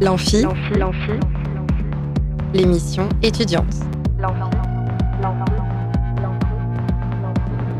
[0.00, 0.44] L'amphi,
[2.52, 3.64] l'émission étudiante.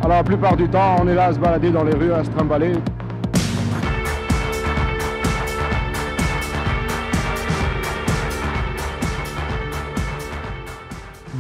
[0.05, 2.23] Alors la plupart du temps, on est là à se balader dans les rues, à
[2.23, 2.75] se trimballer.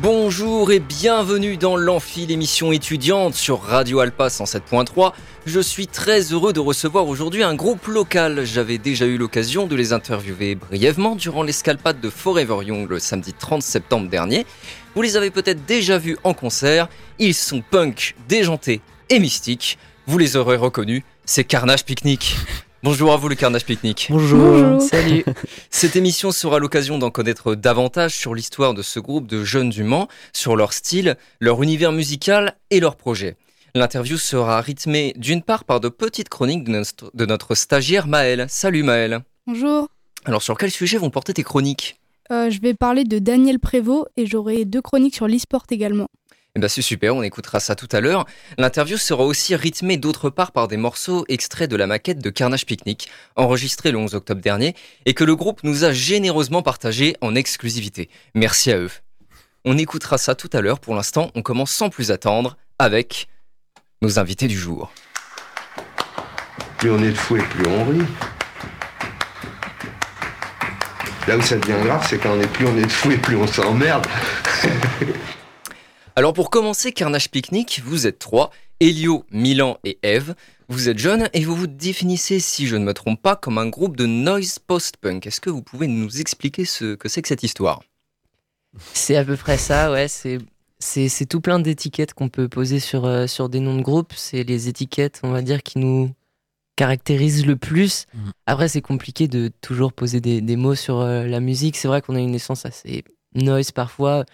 [0.03, 5.12] Bonjour et bienvenue dans l'Amphi, l'émission étudiante sur Radio Alpa 107.3.
[5.46, 8.45] Je suis très heureux de recevoir aujourd'hui un groupe local.
[8.45, 13.33] J'avais déjà eu l'occasion de les interviewer brièvement durant l'escalpade de Forever Young le samedi
[13.33, 14.45] 30 septembre dernier.
[14.96, 16.88] Vous les avez peut-être déjà vus en concert.
[17.21, 19.79] Ils sont punk, déjantés et mystiques.
[20.09, 22.34] Vous les aurez reconnus, c'est Carnage Picnic.
[22.84, 24.09] Bonjour à vous le Carnage Picnic.
[24.10, 24.82] Bonjour.
[24.82, 25.24] Salut.
[25.70, 29.84] Cette émission sera l'occasion d'en connaître davantage sur l'histoire de ce groupe de jeunes du
[29.84, 33.37] Mans, sur leur style, leur univers musical et leurs projets.
[33.76, 38.46] L'interview sera rythmée d'une part par de petites chroniques de notre, de notre stagiaire Maëlle.
[38.48, 39.20] Salut Maëlle.
[39.46, 39.87] Bonjour.
[40.24, 42.01] Alors sur quel sujet vont porter tes chroniques?
[42.32, 46.09] Euh, je vais parler de Daniel Prévost et j'aurai deux chroniques sur l'e-sport également.
[46.54, 48.26] Eh ben c'est super, on écoutera ça tout à l'heure.
[48.58, 52.66] L'interview sera aussi rythmée d'autre part par des morceaux extraits de la maquette de Carnage
[52.66, 57.34] Picnic, enregistrée le 11 octobre dernier, et que le groupe nous a généreusement partagé en
[57.34, 58.10] exclusivité.
[58.34, 58.90] Merci à eux.
[59.64, 60.78] On écoutera ça tout à l'heure.
[60.78, 63.28] Pour l'instant, on commence sans plus attendre avec
[64.03, 64.92] nos invités du jour.
[66.76, 68.04] Plus on est de fou et plus on rit.
[71.26, 73.16] Là où ça devient grave, c'est quand on est plus on est de fou et
[73.16, 74.06] plus on s'emmerde.
[76.15, 78.50] Alors pour commencer, Carnage Picnic, vous êtes trois,
[78.81, 80.34] Elio, Milan et Eve.
[80.69, 83.69] Vous êtes jeunes et vous vous définissez, si je ne me trompe pas, comme un
[83.69, 85.27] groupe de noise post-punk.
[85.27, 87.81] Est-ce que vous pouvez nous expliquer ce que c'est que cette histoire?
[88.93, 90.06] C'est à peu près ça, ouais.
[90.09, 90.38] C'est
[90.78, 94.12] c'est c'est tout plein d'étiquettes qu'on peut poser sur euh, sur des noms de groupes.
[94.15, 96.10] C'est les étiquettes, on va dire, qui nous
[96.76, 98.06] caractérisent le plus.
[98.12, 98.32] Mhm.
[98.47, 101.76] Après, c'est compliqué de toujours poser des, des mots sur euh, la musique.
[101.76, 103.04] C'est vrai qu'on a une essence assez
[103.34, 104.26] noise parfois.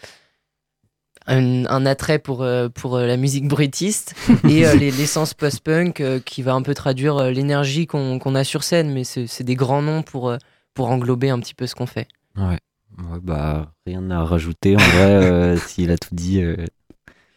[1.29, 4.15] Un, un attrait pour, euh, pour euh, la musique bruitiste
[4.49, 8.45] et euh, les- l'essence post-punk euh, qui va un peu traduire l'énergie qu'on qu'on a
[8.45, 10.35] sur scène, mais c'est c'est des grands noms pour,
[10.75, 12.09] pour englober un petit peu ce qu'on fait.
[12.37, 12.59] Ouais.
[12.99, 16.41] Ouais, bah, rien à rajouter en vrai, euh, s'il a tout dit.
[16.43, 16.57] euh,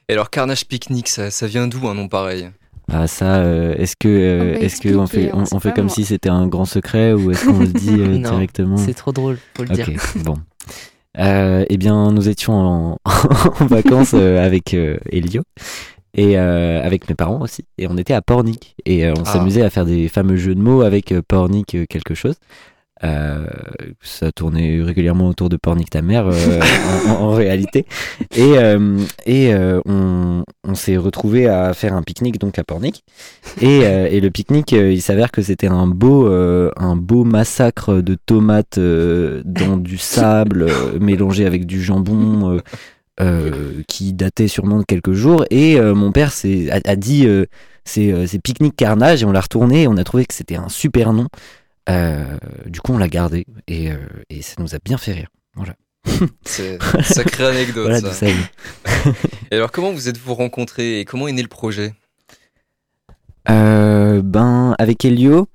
[0.10, 2.50] Et alors Carnage Picnic, ça, ça vient d'où un nom pareil?
[2.92, 5.94] Ah, ça, euh, est-ce que, euh, est-ce que on fait, on, fait comme moi.
[5.96, 8.78] si c'était un grand secret ou est-ce qu'on le dit euh, Non, directement?
[8.78, 9.88] C'est trop drôle, faut le dire.
[9.88, 10.38] Ok, bon.
[11.20, 15.44] Euh, eh bien, nous étions en, en vacances euh, avec euh, Elio
[16.14, 17.66] et euh, avec mes parents aussi.
[17.78, 18.76] Et on était à Pornic.
[18.86, 19.26] Et on Ah.
[19.26, 22.36] s'amusait à faire des fameux jeux de mots avec Pornic quelque chose.
[23.04, 23.46] Euh,
[24.02, 26.60] ça tournait régulièrement autour de Pornic ta mère euh,
[27.10, 27.86] en, réalité.
[28.36, 29.54] Et, euh, et
[29.86, 33.04] on, on s'est retrouvé à faire un pique-nique donc à Pornic.
[33.60, 38.80] Et, et le pique-nique, il s'avère que c'était un beau, un beau massacre de tomates
[38.80, 40.68] dans du sable
[41.00, 42.60] mélangé avec du jambon
[43.20, 45.46] euh, qui datait sûrement de quelques jours.
[45.52, 46.32] Et euh, mon père
[46.72, 47.46] a, a dit euh,
[47.84, 51.14] c'est pique-nique carnage et on l'a retourné et on a trouvé que c'était un super
[51.14, 51.28] nom.
[51.92, 53.98] Euh, du coup, on l'a gardé et, euh,
[54.30, 55.28] et ça nous a bien fait rire.
[56.46, 58.26] C'est une sacrée anecdote Voilà ça.
[59.52, 61.94] Et alors comment vous êtes-vous rencontrés et comment est né le projet?
[63.50, 65.48] Euh, ben, avec Elio,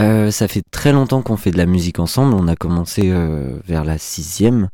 [0.00, 2.34] euh, ça fait très longtemps qu'on fait de la musique ensemble.
[2.34, 4.68] On a commencé euh, vers la sixième.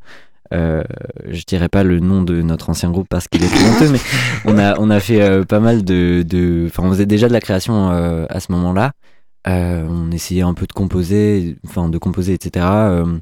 [0.53, 0.83] Euh,
[1.27, 3.99] je dirais pas le nom de notre ancien groupe parce qu'il est honteux, mais
[4.45, 6.65] on a, on a fait euh, pas mal de, de.
[6.67, 8.91] Enfin, on faisait déjà de la création euh, à ce moment-là.
[9.47, 12.65] Euh, on essayait un peu de composer, enfin de composer, etc.
[12.69, 13.19] Euh,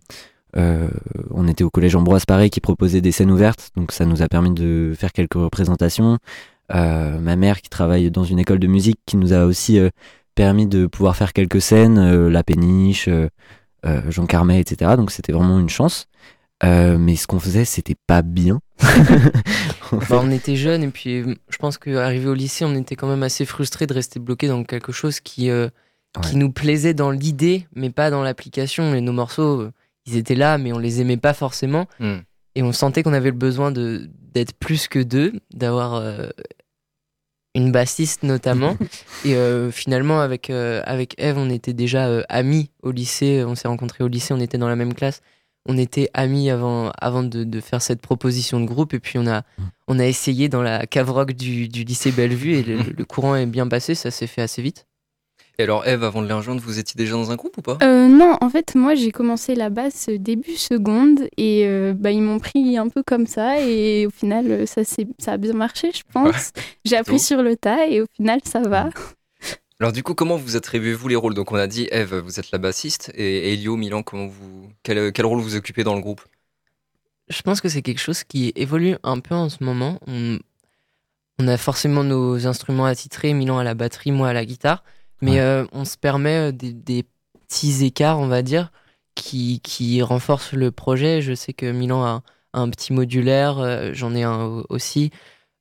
[0.58, 0.90] euh,
[1.32, 4.28] on était au collège Ambroise Paré qui proposait des scènes ouvertes, donc ça nous a
[4.28, 6.18] permis de faire quelques représentations.
[6.74, 9.90] Euh, ma mère qui travaille dans une école de musique qui nous a aussi euh,
[10.36, 13.10] permis de pouvoir faire quelques scènes, euh, La Péniche,
[14.10, 14.92] Jean Carmet, etc.
[14.96, 16.08] Donc c'était vraiment une chance.
[16.64, 18.60] Euh, mais ce qu'on faisait, c'était pas bien.
[20.10, 23.24] Bah, on était jeunes et puis je pense qu'arrivé au lycée, on était quand même
[23.24, 25.68] assez frustrés de rester bloqué dans quelque chose qui, euh,
[26.24, 28.94] qui nous plaisait dans l'idée, mais pas dans l'application.
[28.94, 29.72] Et nos morceaux, euh,
[30.06, 31.88] ils étaient là, mais on les aimait pas forcément.
[32.00, 32.18] Hmm.
[32.56, 36.30] Et on sentait qu'on avait le besoin de d'être plus que deux, d'avoir euh,
[37.54, 38.78] une bassiste notamment.
[39.26, 43.44] et euh, finalement, avec, euh, avec Eve, on était déjà amis au lycée.
[43.46, 45.22] On s'est rencontrés au lycée, on était dans la même classe.
[45.68, 48.94] On était amis avant, avant de, de faire cette proposition de groupe.
[48.94, 49.44] Et puis, on a,
[49.88, 52.54] on a essayé dans la cave rock du, du lycée Bellevue.
[52.54, 54.88] Et le, le courant est bien passé, ça s'est fait assez vite.
[55.62, 57.78] Et alors Eve, avant de les rejoindre, vous étiez déjà dans un groupe ou pas?
[57.84, 62.24] Euh, non, en fait, moi, j'ai commencé la basse début seconde et euh, bah, ils
[62.24, 65.54] m'ont pris un peu comme ça et au final, euh, ça, s'est- ça a bien
[65.54, 66.52] marché, je pense.
[66.84, 68.90] J'ai appris sur le tas et au final, ça va.
[69.80, 71.36] Alors du coup, comment vous attribuez-vous les rôles?
[71.36, 75.14] Donc on a dit, Eve, vous êtes la bassiste, et Elio, Milan, comment vous, quel,
[75.14, 76.22] quel rôle vous occupez dans le groupe?
[77.30, 80.00] Je pense que c'est quelque chose qui évolue un peu en ce moment.
[80.08, 80.40] On,
[81.38, 84.84] on a forcément nos instruments attitrés, Milan à la batterie, moi à la guitare,
[85.22, 85.40] mais Ouais.
[85.40, 87.06] euh, on se permet euh, des, des
[87.48, 88.72] petits écarts, on va dire,
[89.16, 91.22] qui, qui renforcent le projet.
[91.22, 92.24] Je sais que Milan a
[92.54, 95.12] un petit modulaire, euh, j'en ai un au- aussi.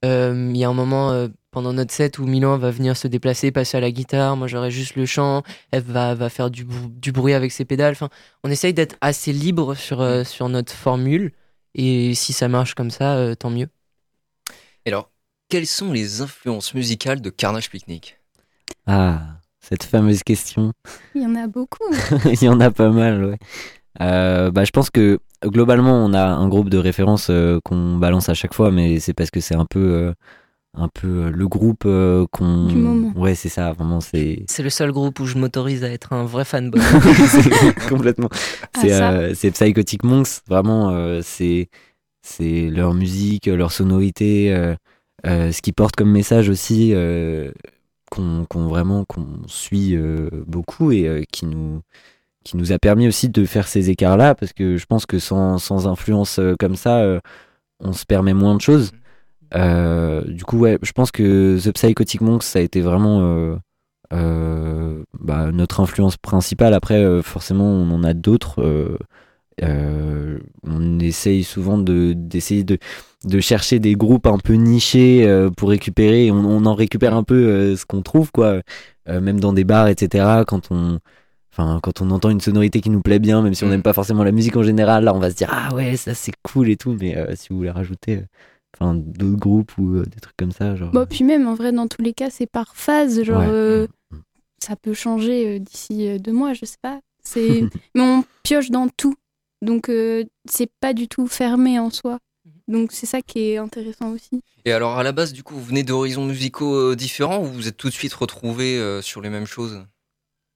[0.04, 3.08] Euh, Il y a un moment euh, pendant notre set où Milan va venir se
[3.08, 5.42] déplacer, passer à la guitare, moi j'aurai juste le chant,
[5.72, 7.92] elle va, va faire du, du bruit avec ses pédales.
[7.92, 8.08] Enfin,
[8.44, 11.32] on essaye d'être assez libre sur, euh, sur notre formule,
[11.74, 13.68] et si ça marche comme ça, euh, tant mieux.
[14.84, 15.10] Et alors,
[15.48, 18.18] quelles sont les influences musicales de Carnage Picnic?
[18.86, 19.39] Ah,
[19.70, 20.72] cette fameuse question.
[21.14, 21.84] Il y en a beaucoup.
[22.24, 23.38] Il y en a pas mal, ouais.
[24.00, 28.28] Euh, bah, je pense que globalement, on a un groupe de référence euh, qu'on balance
[28.28, 30.12] à chaque fois, mais c'est parce que c'est un peu, euh,
[30.76, 32.66] un peu le groupe euh, qu'on.
[32.66, 33.12] Du moment.
[33.16, 33.72] Ouais, c'est ça.
[33.72, 36.80] Vraiment, c'est C'est le seul groupe où je m'autorise à être un vrai fanboy.
[37.88, 38.28] complètement.
[38.32, 40.40] Ah, C'est euh, c'est Psychotic Monks.
[40.48, 41.68] Vraiment, euh, c'est
[42.22, 44.74] c'est leur musique, leur sonorité, euh,
[45.26, 47.50] euh, ce qu'ils portent comme message aussi, euh,
[48.10, 51.82] qu'on vraiment qu'on suit euh, beaucoup et euh, qui nous
[52.44, 55.58] qui nous a permis aussi de faire ces écarts-là, parce que je pense que sans,
[55.58, 57.20] sans influence euh, comme ça,
[57.80, 58.92] on se permet moins de choses.
[59.52, 63.58] Du coup, ouais, je pense que The Psychotic Monks, ça a été vraiment
[64.10, 66.72] bah, notre influence principale.
[66.72, 68.98] Après, forcément, on en a d'autres.
[69.62, 72.78] Euh, on essaye souvent de d'essayer de,
[73.24, 76.30] de chercher des groupes un peu nichés euh, pour récupérer.
[76.30, 78.60] On, on en récupère un peu euh, ce qu'on trouve, quoi.
[79.06, 80.44] Même dans des bars, etc.
[80.46, 81.00] Quand on,
[81.52, 83.70] enfin, quand on entend une sonorité qui nous plaît bien, même si on Mm.
[83.70, 86.14] n'aime pas forcément la musique en général, là, on va se dire ah ouais, ça
[86.14, 86.96] c'est cool et tout.
[87.00, 88.22] Mais si vous voulez rajouter,
[88.78, 90.92] enfin, d'autres groupes ou euh, des trucs comme ça, genre.
[90.92, 93.22] Bon, puis même, en vrai, dans tous les cas, c'est par phase.
[93.24, 93.46] Genre, Ouais.
[93.48, 94.16] euh, Mm.
[94.62, 97.00] ça peut changer euh, d'ici deux mois, je sais pas.
[97.24, 97.64] C'est...
[97.96, 99.14] Mais on pioche dans tout.
[99.62, 102.18] Donc, euh, c'est pas du tout fermé en soi.
[102.68, 104.42] Donc, c'est ça qui est intéressant aussi.
[104.64, 107.68] Et alors, à la base, du coup, vous venez d'horizons musicaux euh, différents ou vous
[107.68, 109.84] êtes tout de suite retrouvés euh, sur les mêmes choses?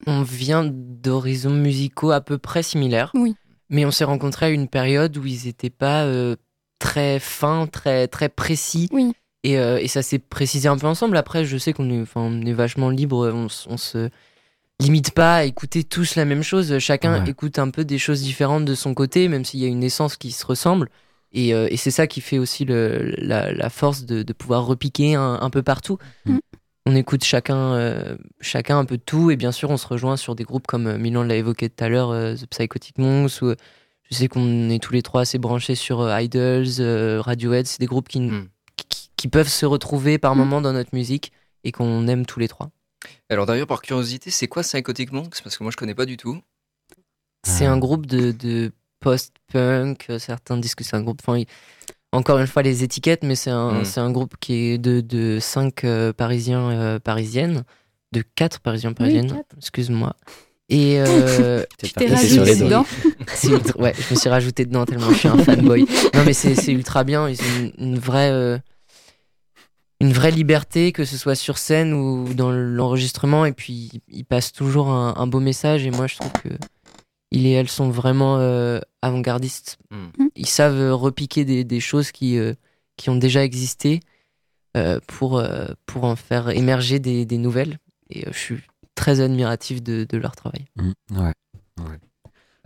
[0.06, 3.11] On vient d'horizons musicaux à peu près similaires.
[3.15, 3.35] Oui.
[3.71, 6.37] Mais on s'est rencontrés à une période où ils n'étaient pas euh,
[6.79, 8.89] très fins, très, très précis.
[8.93, 9.12] Oui.
[9.43, 11.17] Et, euh, et ça s'est précisé un peu ensemble.
[11.17, 13.31] Après, je sais qu'on est, enfin, on est vachement libre.
[13.33, 14.09] On se
[14.81, 16.79] limite pas à écouter tous la même chose.
[16.79, 17.31] Chacun Ouais.
[17.31, 20.17] écoute un peu des choses différentes de son côté, même s'il y a une essence
[20.17, 20.91] qui se ressemble.
[21.32, 24.67] Et, euh, et c'est ça qui fait aussi le, la, la force de, de pouvoir
[24.67, 25.99] repiquer un, un peu partout.
[26.26, 26.38] Mm.
[26.87, 29.31] On écoute chacun, euh, chacun un peu de tout.
[29.31, 31.82] Et bien sûr, on se rejoint sur des groupes comme euh, Milan l'a évoqué tout
[31.82, 33.41] à l'heure, euh, The Psychotic Monks.
[33.43, 33.56] Ou, euh,
[34.11, 37.67] je sais qu'on est tous les trois assez branchés sur euh, Idols, euh, Radiohead.
[37.67, 38.49] C'est des groupes qui, Mm.
[38.88, 40.38] qui, qui peuvent se retrouver par Mm.
[40.38, 41.32] moments dans notre musique
[41.65, 42.70] et qu'on aime tous les trois.
[43.31, 45.41] Alors d'ailleurs, par curiosité, c'est quoi Psychotic Monks?
[45.43, 46.41] Parce que moi, je connais pas du tout.
[47.47, 47.73] C'est Ah.
[47.73, 50.06] un groupe de, de post-punk.
[50.11, 51.21] euh, Certains disent que c'est un groupe.
[51.27, 51.47] Enfin, il-
[52.12, 53.85] encore une fois, les étiquettes, mais c'est un, Mm.
[53.85, 57.65] c'est un groupe qui est de, de cinq euh, Parisiens euh, parisiennes,
[58.12, 59.29] de quatre Parisiens parisiennes.
[59.33, 59.56] quatre.
[59.59, 60.15] Excuse-moi.
[60.71, 62.87] Et euh, T'es t'es rajouté les dedans.
[63.45, 65.85] ultra- ouais, je me suis rajouté dedans tellement je suis un fanboy.
[66.15, 67.29] Non, mais c'est c'est ultra bien.
[67.29, 68.59] Ils ont une, une vraie, euh,
[70.00, 73.46] une vraie liberté, que ce soit sur scène ou dans l'enregistrement.
[73.46, 75.87] Et puis, ils passent toujours un, un beau message.
[75.87, 76.49] Et moi, je trouve que
[77.31, 79.79] ils et elles sont vraiment euh, avant-gardistes.
[79.91, 80.27] Mm.
[80.36, 82.55] Ils savent euh, repiquer des, des choses qui, euh,
[82.96, 84.01] qui ont déjà existé
[84.77, 87.79] euh, pour, euh, pour en faire émerger des, des nouvelles.
[88.10, 88.56] Et euh, je suis
[88.94, 90.67] très admiratif de, de leur travail.
[90.77, 91.32] Mm, ouais.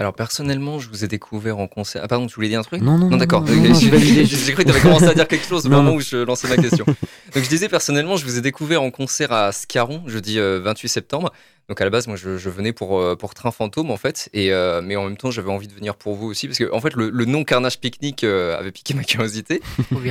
[0.00, 2.02] Alors personnellement, je vous ai découvert en concert.
[2.04, 3.44] Ah pardon, tu voulais dire un truc Non, non, Non, non, d'accord.
[3.46, 6.18] J'ai cru que tu avais commencé à dire quelque chose au Non, moment où je
[6.18, 6.84] lançais ma question.
[6.86, 10.88] Donc je disais personnellement, je vous ai découvert en concert à Scarron, jeudi euh, 28
[10.88, 11.32] septembre.
[11.68, 14.30] Donc à la base, moi, je, je venais pour, euh, pour Train Fantôme en fait,
[14.32, 16.72] et euh, mais en même temps, j'avais envie de venir pour vous aussi parce que
[16.72, 19.60] en fait, le, le nom Carnage Picnic euh, avait piqué ma curiosité.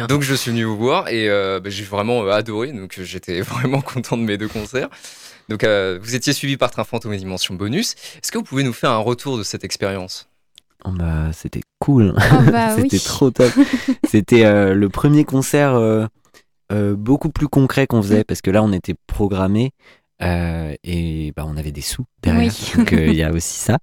[0.10, 2.74] Donc je suis venu vous voir et euh, bah, j'ai vraiment euh, adoré.
[2.74, 4.90] Donc j'étais vraiment content de mes deux concerts.
[5.50, 7.96] Donc euh, vous étiez suivi par Train Fantôme et Dimension Bonus.
[8.16, 10.30] Est-ce que vous pouvez nous faire un retour de cette expérience?
[10.86, 12.14] Oh, bah, c'était cool.
[12.18, 12.88] Ah bah oui.
[12.90, 13.52] C'était trop top.
[14.08, 16.06] C'était euh, le premier concert euh,
[16.72, 19.72] euh, beaucoup plus concret qu'on faisait parce que là on était programmé
[20.22, 22.52] euh, et bah, on avait des sous derrière.
[22.52, 22.78] Oui.
[22.78, 23.78] Donc euh, il y a aussi ça.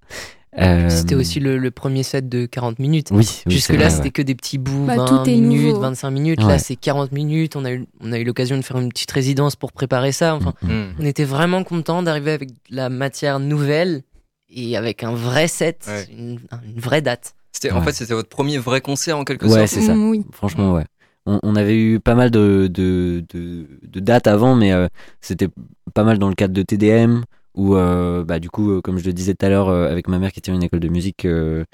[0.57, 3.07] Euh, C'était aussi le, le premier set de 40 minutes.
[3.11, 4.09] Oui, oui, Jusque-là, c'était ouais.
[4.11, 5.79] que des petits bouts, Bah, 20 tout est minutes, nouveau.
[5.81, 6.41] 25 minutes.
[6.41, 6.47] Ouais.
[6.47, 7.55] Là, c'est 40 minutes.
[7.57, 10.35] On a eu, on a eu l'occasion de faire une petite résidence pour préparer ça.
[10.35, 10.71] Enfin, Mm, mm.
[10.71, 10.85] Hmm.
[10.99, 14.03] on était vraiment content d'arriver avec de la matière nouvelle
[14.49, 16.07] et avec un vrai set, Ouais.
[16.17, 17.33] une, une vraie date.
[17.71, 17.83] En Ouais.
[17.85, 19.67] fait c'était votre premier vrai concert en quelque Ouais, sorte.
[19.67, 19.93] c'est ça.
[19.95, 20.25] Mm, Oui.
[20.31, 20.83] Franchement, ouais.
[21.25, 24.87] on, on avait eu pas mal de, de, de, de dates avant, mais euh,
[25.21, 25.47] c'était
[25.93, 27.23] pas mal dans le cadre de TDM,
[27.55, 30.07] où, euh, bah, du coup, euh, comme je le disais tout à l'heure, euh, avec
[30.07, 31.65] ma mère qui tient une école de musique, euh,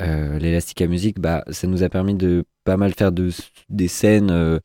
[0.00, 3.30] l'Elastica Music, bah, ça nous a permis de pas mal faire de,
[3.68, 4.60] des scènes,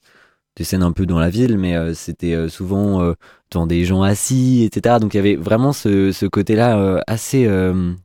[0.58, 3.14] des scènes un peu dans la ville, mais c'était souvent euh,
[3.52, 5.00] devant des gens assis, etc.
[5.00, 7.50] Donc il y avait vraiment ce, ce côté-là assez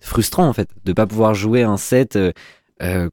[0.01, 2.19] frustrant, en fait, de pas pouvoir jouer un set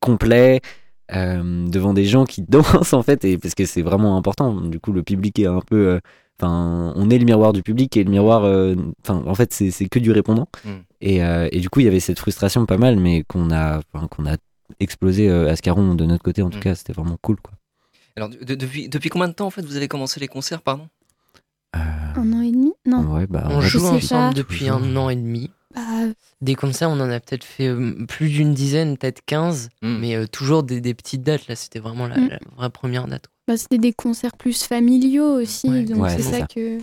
[0.02, 0.62] complet
[1.10, 4.62] devant des gens qui dansent, en fait, et parce que c'est vraiment important.
[4.62, 6.00] Du coup, le public est un peu.
[6.44, 8.44] Enfin, on est le miroir du public et le miroir.
[8.44, 10.48] euh, Enfin, en fait, c'est que du répondant.
[10.66, 10.70] Mm.
[11.02, 13.82] Et, euh, et du coup, il y avait cette frustration pas mal, mais qu'on a,
[14.10, 14.36] qu'on a
[14.80, 16.42] explosé euh, à Scarron de notre côté.
[16.42, 16.62] En tout Mm.
[16.62, 17.54] cas, c'était vraiment cool, quoi.
[18.16, 20.62] Alors, de- de- depuis, depuis combien de temps en fait vous avez commencé les concerts,
[20.62, 20.88] pardon?
[21.76, 21.80] Euh,
[22.16, 22.74] Un an et demi?
[22.86, 23.02] Non.
[23.14, 24.38] ouais, bah, On joue ensemble pas.
[24.38, 25.50] depuis un an et demi.
[25.74, 25.82] Bah,
[26.42, 29.98] Des concerts, on en a peut-être fait euh, plus d'une dizaine, peut-être 15, Hmm.
[30.00, 31.48] mais euh, toujours des, des petites dates.
[31.48, 32.28] Là, c'était vraiment la, Mm.
[32.30, 33.26] la vraie première date.
[33.48, 35.84] Bah, c'était des concerts plus familiaux aussi, Ouais.
[35.84, 36.48] donc Ouais, c'est ça, ça.
[36.48, 36.80] que.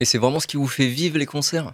[0.00, 1.72] Et c'est vraiment ce qui vous fait vivre les concerts?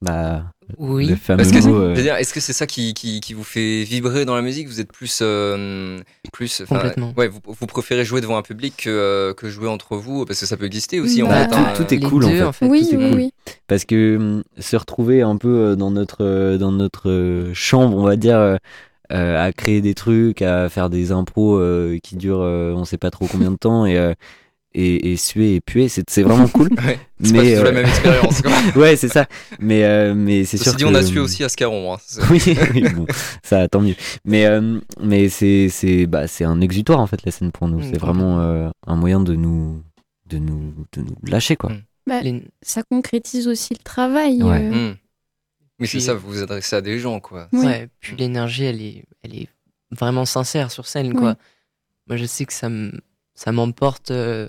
[0.00, 0.44] Bah,
[0.78, 1.06] Oui.
[1.06, 3.18] le fameux Parce que, mot, euh, je veux dire, est-ce que c'est ça qui, qui,
[3.18, 4.68] qui vous fait vibrer dans la musique?
[4.68, 5.98] Vous êtes plus, euh,
[6.32, 7.12] plus, Complètement.
[7.16, 10.38] ouais, vous, vous préférez jouer devant un public que, euh, que jouer entre vous, parce
[10.38, 11.20] que ça peut exister aussi.
[11.24, 11.72] en Bah, fait, hein.
[11.74, 12.42] tout- tout est cool, en fait.
[12.44, 12.66] en fait.
[12.68, 13.18] Oui, tout est oui, cool.
[13.18, 13.32] oui.
[13.66, 18.14] parce que hum, se retrouver un peu euh, dans notre dans notre chambre on va
[18.14, 18.58] dire
[19.12, 22.98] euh, à créer des trucs à faire des impros euh, qui durent euh, on sait
[22.98, 24.12] pas trop combien de temps et euh,
[24.74, 27.86] et, et suer et puer c'est c'est vraiment cool Ouais, c'est pas euh, la même
[27.86, 28.42] expérience.
[28.76, 29.26] ouais c'est ça
[29.58, 31.94] mais euh, mais c'est Ceci sûr dit, que on a sué aussi à Scarron.
[31.94, 31.98] hein.
[32.30, 32.40] Oui,
[32.74, 33.06] oui, bon,
[33.42, 33.94] ça tant mieux.
[34.26, 37.78] Mais euh, mais c'est c'est bah c'est un exutoire en fait la scène pour nous.
[37.78, 39.82] Mm, C'est vraiment euh, un moyen de nous
[40.28, 41.70] de nous de nous lâcher quoi.
[41.70, 41.82] Mm.
[42.06, 44.42] Bah, Les- ça concrétise aussi le travail.
[44.42, 44.60] Ouais.
[44.62, 44.94] euh, Hmm.
[45.80, 47.48] Oui, c'est ça, vous vous adressez à des gens, quoi.
[47.52, 47.64] Oui.
[47.66, 49.48] Ouais, puis l'énergie, elle est, elle est
[49.90, 51.36] vraiment sincère sur scène, quoi.
[52.08, 52.92] Moi, je sais que ça me-
[53.34, 54.48] ça m'emporte euh,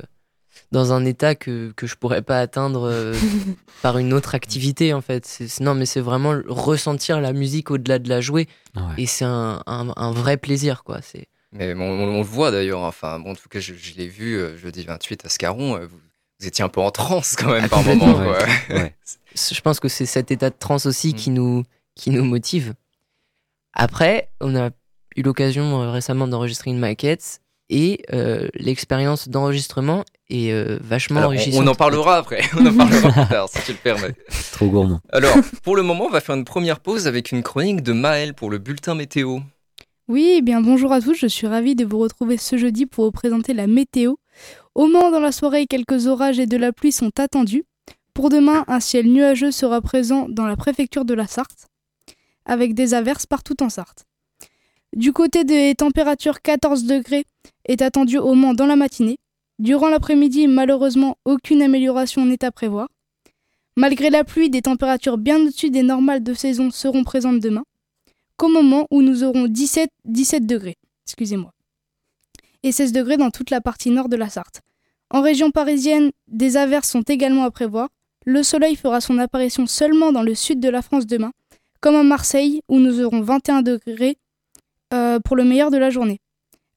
[0.71, 3.13] dans un état que, que je pourrais pas atteindre euh,
[3.81, 5.39] par une autre activité, en fait.
[5.61, 8.47] Non, mais c'est vraiment ressentir la musique au-delà de la jouer.
[8.75, 8.81] Ouais.
[8.97, 11.01] Et c'est un, un, un vrai plaisir, quoi.
[11.01, 12.79] C'est Mais on, on- on le voit d'ailleurs.
[12.81, 15.75] Enfin, bon, en tout cas, je, je l'ai vu euh, jeudi 28 à Scarron.
[15.77, 15.99] euh, Vous,
[16.39, 18.13] vous étiez un peu en transe quand même Ah, par moment.
[18.17, 18.25] ouais.
[18.67, 18.75] quoi.
[18.77, 18.95] Ouais.
[19.35, 21.13] je pense que c'est cet état de transe aussi Mm.
[21.15, 21.63] qui, nous,
[21.95, 22.73] qui nous motive.
[23.73, 24.69] Après, on a
[25.15, 31.29] eu l'occasion euh, récemment d'enregistrer une maquette et euh, l'expérience d'enregistrement est euh, vachement Alors,
[31.31, 31.63] enrichissante.
[31.63, 32.41] on en parlera après.
[32.59, 34.15] On en parlera plus tard, si tu le permets.
[34.53, 35.01] Trop gourmand.
[35.11, 38.33] Alors, pour le moment, on va faire une première pause avec une chronique de Maël
[38.33, 39.39] pour le bulletin météo.
[40.07, 43.05] Oui, eh bien bonjour à tous, je suis ravie de vous retrouver ce jeudi pour
[43.05, 44.15] vous présenter la météo.
[44.75, 47.63] Au Mans, dans la soirée, quelques orages et de la pluie sont attendus.
[48.13, 51.67] Pour demain, un ciel nuageux sera présent dans la préfecture de la Sarthe,
[52.45, 54.05] avec des averses partout en Sarthe.
[54.95, 57.25] Du côté des températures, 14 degrés
[57.65, 59.17] est attendu au Mans dans la matinée.
[59.59, 62.89] Durant l'après-midi, malheureusement, aucune amélioration n'est à prévoir.
[63.75, 67.63] Malgré la pluie, des températures bien au-dessus des normales de saison seront présentes demain
[68.35, 71.53] qu'au moment où nous aurons 17, 17 degrés, excusez-moi,
[72.63, 74.61] et 16 degrés dans toute la partie nord de la Sarthe.
[75.11, 77.89] En région parisienne, des averses sont également à prévoir.
[78.25, 81.31] Le soleil fera son apparition seulement dans le sud de la France demain,
[81.81, 84.17] comme à Marseille où nous aurons 21 degrés
[84.93, 86.19] euh, pour le meilleur de la journée.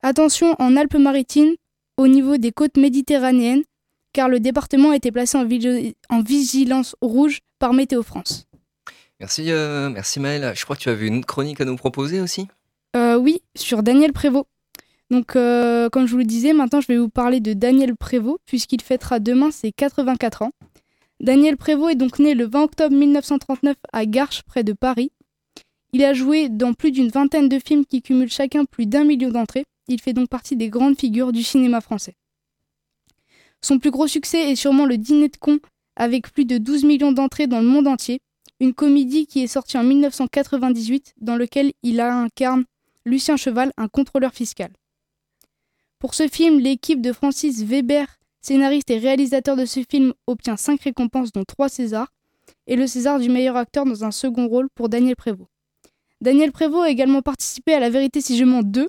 [0.02, 1.54] Attention en Alpes-Maritimes
[1.98, 3.62] au niveau des côtes méditerranéennes,
[4.12, 8.46] car le département a été placé en, vigi- en vigilance rouge par Météo France.
[9.20, 10.52] Merci, euh, merci Maël.
[10.56, 12.48] Je crois que tu avais une chronique à nous proposer aussi?
[12.96, 14.46] Euh, oui, sur Daniel Prévost.
[15.12, 18.38] Donc, euh, comme je vous le disais, maintenant je vais vous parler de Daniel Prévost,
[18.46, 20.52] puisqu'il fêtera demain ses 84 ans.
[21.20, 25.12] Daniel Prévost est donc né le 20 octobre 1939 à Garches, près de Paris.
[25.92, 29.28] Il a joué dans plus d'une vingtaine de films qui cumulent chacun plus d'un million
[29.28, 29.66] d'entrées.
[29.86, 32.14] Il fait donc partie des grandes figures du cinéma français.
[33.60, 35.58] Son plus gros succès est sûrement Le Dîner de cons,
[35.94, 38.20] avec plus de 12 millions d'entrées dans le monde entier,
[38.60, 42.64] une comédie qui est sortie en 1998 dans lequel il incarne
[43.04, 44.70] Lucien Cheval, un contrôleur fiscal.
[46.02, 50.80] Pour ce film, l'équipe de Francis Weber, scénariste et réalisateur de ce film, obtient 5
[50.80, 52.12] récompenses dont 3 Césars,
[52.66, 55.48] et le César du meilleur acteur dans un second rôle pour Daniel Prévost.
[56.20, 58.88] Daniel Prévost a également participé à La vérité si je mens 2.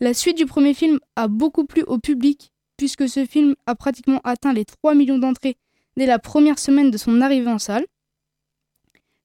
[0.00, 4.20] La suite du premier film a beaucoup plu au public, puisque ce film a pratiquement
[4.24, 5.58] atteint les 3 millions d'entrées
[5.96, 7.86] dès la première semaine de son arrivée en salle.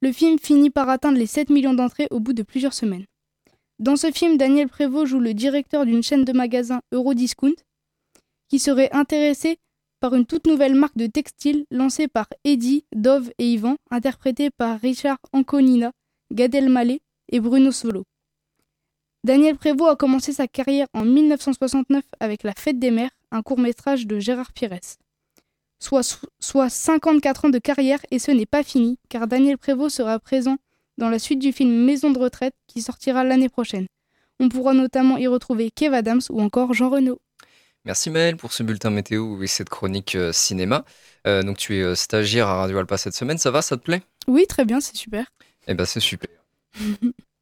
[0.02, 3.08] Le film finit par atteindre les 7 millions d'entrées au bout de plusieurs semaines.
[3.80, 7.56] Dans ce film, Daniel Prévost joue le directeur d'une chaîne de magasins Eurodiscount
[8.50, 9.60] qui serait intéressé
[10.00, 14.80] par une toute nouvelle marque de textile lancée par Eddie, Dove et Yvan, interprétée par
[14.80, 15.92] Richard Anconina,
[16.32, 18.04] Gad Elmaleh et Bruno Solo.
[19.24, 24.08] Daniel Prévost a commencé sa carrière en 1969 avec La Fête des Mères, un court-métrage
[24.08, 24.80] de Gérard Pires.
[25.80, 30.20] Soit, soit 54 ans de carrière et ce n'est pas fini, car Daniel Prévost sera
[30.20, 30.58] présent
[30.98, 33.88] dans la suite du film Maison de retraite qui sortira l'année prochaine.
[34.40, 37.20] On pourra notamment y retrouver Kev Adams ou encore Jean Reno.
[37.86, 40.84] Merci Maël pour ce bulletin météo et cette chronique euh, cinéma.
[41.26, 43.84] Euh, donc tu es euh, stagiaire à Radio Alpa cette semaine, ça va, ça te
[43.84, 44.02] plaît?
[44.28, 45.26] Oui, très bien, c'est super.
[45.68, 46.30] Eh ben c'est super.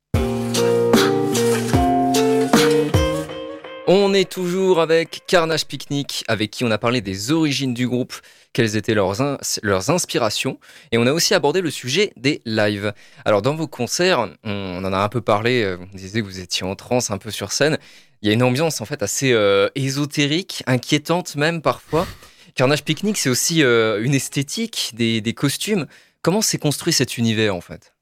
[3.87, 8.15] On est toujours avec Carnage Picnic, avec qui on a parlé des origines du groupe,
[8.51, 10.59] quelles étaient leurs, in- leurs inspirations,
[10.91, 12.93] et on a aussi abordé le sujet des lives.
[13.25, 16.39] Alors dans vos concerts, on en a un peu parlé, euh, vous disiez que vous
[16.39, 17.77] étiez en transe un peu sur scène,
[18.23, 22.07] il y a une ambiance en fait assez euh, ésotérique, inquiétante même parfois.
[22.55, 25.85] Carnage Picnic, c'est aussi euh, une esthétique, des, costumes.
[26.23, 27.93] Comment s'est construit cet univers en fait?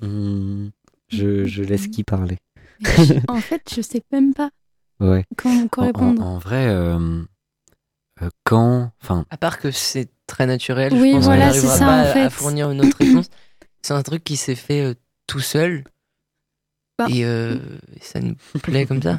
[0.00, 0.70] Je,
[1.10, 2.38] je laisse qui parler
[3.28, 4.50] en fait, je sais même pas
[5.00, 5.24] Ouais.
[5.44, 6.22] En, en- répondre.
[6.22, 7.22] en vrai, euh,
[8.22, 8.92] euh, quand.
[9.02, 11.84] Enfin, À part que c'est très naturel, Oui, je pense voilà, qu'on c'est n'arrivera ça,
[11.86, 12.20] pas en à- fait.
[12.22, 13.28] à fournir une autre réponse.
[13.82, 14.94] C'est un truc qui s'est fait euh,
[15.26, 15.84] tout seul.
[16.98, 17.06] Bah.
[17.10, 17.58] Et euh,
[18.00, 19.18] ça nous plaît comme ça.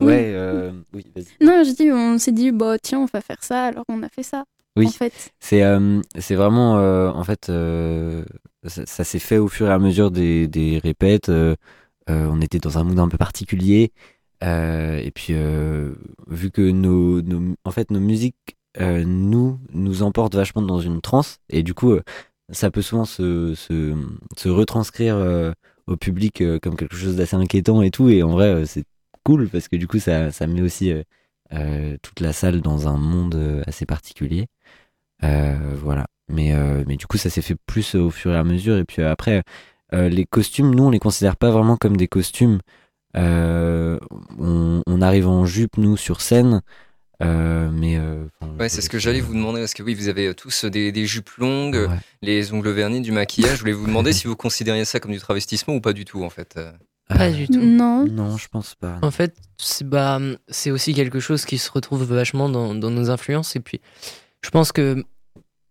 [0.00, 0.06] Oui.
[0.06, 1.44] ouais, euh, oui, vas-y.
[1.44, 4.08] Non, je dis, on s'est dit, bah tiens, on va faire ça, alors on a
[4.08, 4.44] fait ça.
[4.76, 4.86] Oui.
[4.86, 8.24] En fait, C'est euh, c'est vraiment euh, en fait euh,
[8.64, 11.28] ça, ça s'est fait au fur et à mesure des, des répètes.
[12.10, 13.92] Euh, on était dans un mood un peu particulier
[14.42, 15.94] euh, et puis euh,
[16.28, 17.22] vu que nos,
[17.64, 21.98] en fait nos musiques nous nous emportent vachement dans une transe et du coup
[22.52, 23.96] ça peut souvent se se,
[24.36, 25.16] se retranscrire
[25.88, 28.84] au public comme quelque chose d'assez inquiétant et tout et en vrai c'est
[29.24, 30.92] cool parce que du coup ça ça met aussi
[32.02, 34.46] toute la salle dans un monde assez particulier.
[35.20, 36.06] Voilà.
[36.28, 36.52] Mais,
[36.86, 38.76] mais du coup, ça s'est fait plus au fur et à mesure.
[38.76, 39.42] Et puis après,
[39.94, 42.58] euh, les costumes, nous, on les considère pas vraiment comme des costumes.
[43.16, 43.98] Euh,
[44.38, 46.62] on, on arrive en jupe, nous, sur scène.
[47.22, 48.24] Euh, mais euh,
[48.60, 51.06] Ouais, c'est ce que j'allais vous demander, parce que oui, vous avez tous des, des
[51.06, 51.96] jupes longues, Ouais.
[52.22, 53.54] les ongles vernis, du maquillage.
[53.56, 56.22] Je voulais vous demander si vous considériez ça comme du travestissement ou pas du tout,
[56.22, 56.54] en fait.
[57.08, 57.60] Pas Euh, du tout.
[57.60, 58.04] non.
[58.06, 58.98] Non, je pense pas.
[59.02, 63.10] En fait, c'est bah, c'est aussi quelque chose qui se retrouve vachement dans, dans nos
[63.10, 63.56] influences.
[63.56, 63.80] Et puis,
[64.42, 65.02] je pense que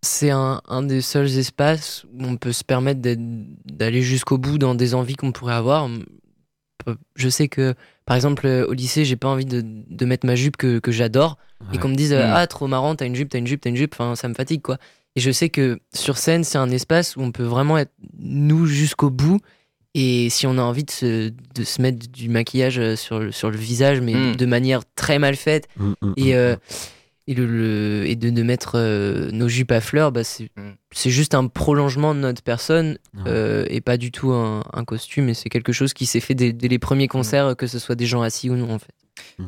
[0.08, 3.20] c'est un, un des seuls espaces où on peut se permettre d'être-
[3.66, 5.88] d'aller jusqu'au bout dans des envies qu'on pourrait avoir.
[7.18, 7.74] Je sais que,
[8.06, 11.38] par exemple, au lycée, j'ai pas envie de, de mettre ma jupe que, que j'adore
[11.74, 12.18] et qu'on me dise Mm.
[12.34, 13.94] Ah, trop marrant, t'as une jupe, t'as une jupe, t'as une jupe.
[13.94, 14.78] Enfin, ça me fatigue, quoi.
[15.16, 18.68] Et je sais que sur scène, c'est un espace où on peut vraiment être nous
[18.68, 19.40] jusqu'au bout.
[19.96, 23.32] Et si on a envie de se, de se mettre du maquillage euh, sur, le-
[23.32, 24.36] sur le visage, mais Mm.
[24.36, 26.56] de manière très mal faite, Mm, et, euh,
[27.28, 30.72] et, le, le- et de, de mettre euh, nos jupes à fleurs, bah, c'est Mm.
[30.92, 35.30] c'est juste un prolongement de notre personne euh, et pas du tout un, un costume.
[35.30, 37.96] Et c'est quelque chose qui s'est fait dès, dès les premiers concerts, que ce soit
[37.96, 38.94] des gens assis ou non, en fait.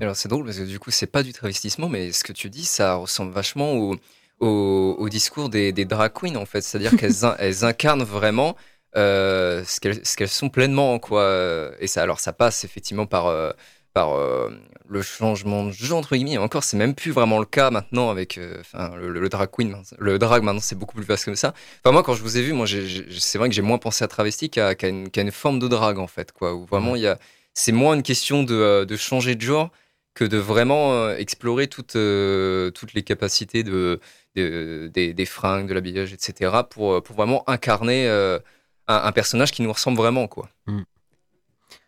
[0.02, 2.50] Alors c'est drôle parce que du coup c'est pas du travestissement, mais ce que tu
[2.50, 3.96] dis ça ressemble vachement au,
[4.40, 8.56] au, au discours des, des drag queens en fait, c'est-à-dire qu'elles in- elles incarnent vraiment
[8.98, 11.72] euh, ce qu'elles ce qu'elles sont pleinement quoi.
[11.80, 13.52] Et ça alors ça passe effectivement par euh,
[13.94, 14.50] par euh,
[14.88, 16.34] le changement de genre entre guillemets.
[16.34, 18.62] Et encore c'est même plus vraiment le cas maintenant avec euh,
[18.98, 21.54] le, le drag queen, le drag maintenant c'est beaucoup plus vaste comme ça.
[21.84, 24.08] Enfin moi quand je vous ai vu, moi c'est vrai que j'ai moins pensé à
[24.08, 27.18] travesti qu'à qu'à une, forme de drag en fait quoi, où vraiment il y a
[27.54, 29.70] c'est moins une question de, euh, de changer de genre
[30.14, 34.00] que de vraiment explorer toutes, toutes les capacités de,
[34.36, 36.52] de- des, des fringues, de l'habillage, etc.
[36.70, 38.40] pour, pour vraiment incarner un,
[38.88, 40.28] un personnage qui nous ressemble vraiment.
[40.28, 40.50] Quoi.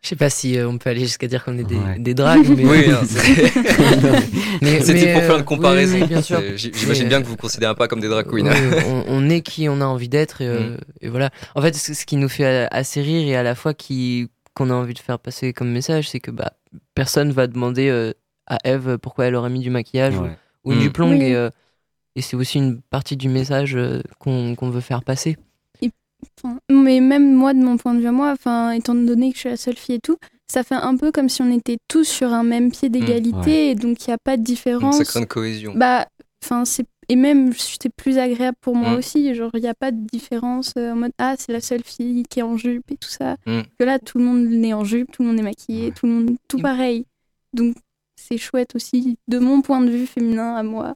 [0.01, 1.99] Je sais pas si euh, on peut aller jusqu'à dire qu'on est des, Ouais.
[1.99, 2.63] des drags, mais.
[2.65, 2.85] Oui,
[4.81, 5.95] c'était pour faire euh, une comparaison.
[5.95, 6.41] oui, oui, bien sûr.
[6.55, 8.45] J'imagine bien euh, que vous ne considérez pas comme des drag queens.
[8.49, 10.77] Oui, on, on est qui on a envie d'être et, euh, Mm.
[11.01, 11.29] et voilà.
[11.55, 14.69] En fait, ce ce qui nous fait assez rire et à la fois qui qu'on
[14.69, 16.53] a envie de faire passer comme message, c'est que bah
[16.95, 18.11] personne va demander euh,
[18.47, 20.37] à Eve pourquoi elle aurait mis du maquillage ou- Ouais.
[20.65, 20.91] ou, une Mm.
[21.19, 21.21] Oui.
[21.23, 21.49] et, euh,
[22.15, 25.37] et c'est aussi une partie du message euh, qu'on qu'on veut faire passer.
[26.43, 29.35] Enfin, mais même moi, de mon point de vue à moi, enfin, étant donné que
[29.35, 31.77] je suis la seule fille et tout, ça fait un peu comme si on était
[31.87, 34.97] tous sur un même pied d'égalité, et donc il n'y a pas de Donc différence.
[34.97, 35.73] ça crée une cohésion.
[35.75, 36.07] Bah,
[36.43, 38.95] enfin, c'est et même c'était plus agréable pour moi Mm.
[38.95, 39.35] aussi.
[39.35, 42.23] Genre, il n'y a pas de différence euh, en mode ah c'est la seule fille
[42.29, 43.35] qui est en jupe et tout ça.
[43.45, 43.61] Mm.
[43.77, 45.91] Que là, tout le monde est en jupe, tout le monde est maquillé, Ouais.
[45.91, 47.05] tout le monde tout pareil.
[47.53, 47.75] Donc
[48.15, 50.93] c'est chouette aussi de mon point de vue féminin à moi.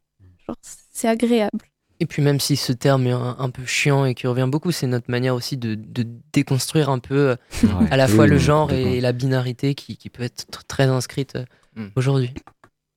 [0.47, 0.55] Genre,
[0.91, 1.59] c'est agréable.
[1.99, 4.71] Et puis même si ce terme est un, un peu chiant et qui revient beaucoup,
[4.71, 7.87] c'est notre manière aussi de, de déconstruire un peu euh, Ouais.
[7.91, 10.83] à la Oui, fois le genre et la binarité qui, qui peut être tr- très
[10.85, 11.45] inscrite euh,
[11.77, 11.87] Mm.
[11.97, 12.33] aujourd'hui.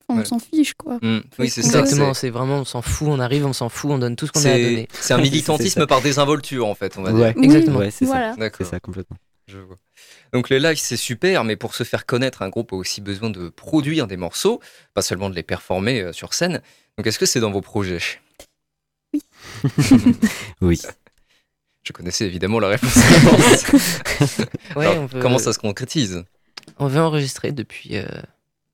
[0.08, 0.98] On s'en fiche quoi.
[1.02, 1.18] Mm.
[1.38, 1.80] Oui, c'est ça.
[1.80, 4.32] Exactement, c'est- vraiment on s'en fout, on arrive, on s'en fout, on donne tout ce
[4.32, 4.88] qu'on a à C'est donner.
[4.92, 7.34] c'est un militantisme par désinvolture en fait, on va Ouais.
[7.34, 7.42] dire.
[7.44, 7.80] Exactement.
[7.90, 8.34] C'est ça.
[8.56, 9.16] C'est ça complètement.
[9.48, 9.76] Je vois.
[10.32, 13.30] Donc les lives, c'est super, mais pour se faire connaître, un groupe a aussi besoin
[13.30, 14.60] de produire des morceaux,
[14.94, 16.62] pas seulement de les performer euh, sur scène.
[16.98, 17.98] Donc est-ce que c'est dans vos projets?
[20.60, 20.80] Oui.
[21.84, 22.94] Je connaissais évidemment la réponse.
[24.76, 26.24] Ouais, Alors, on veut, Comment ça se concrétise?
[26.78, 28.04] On veut enregistrer depuis, euh,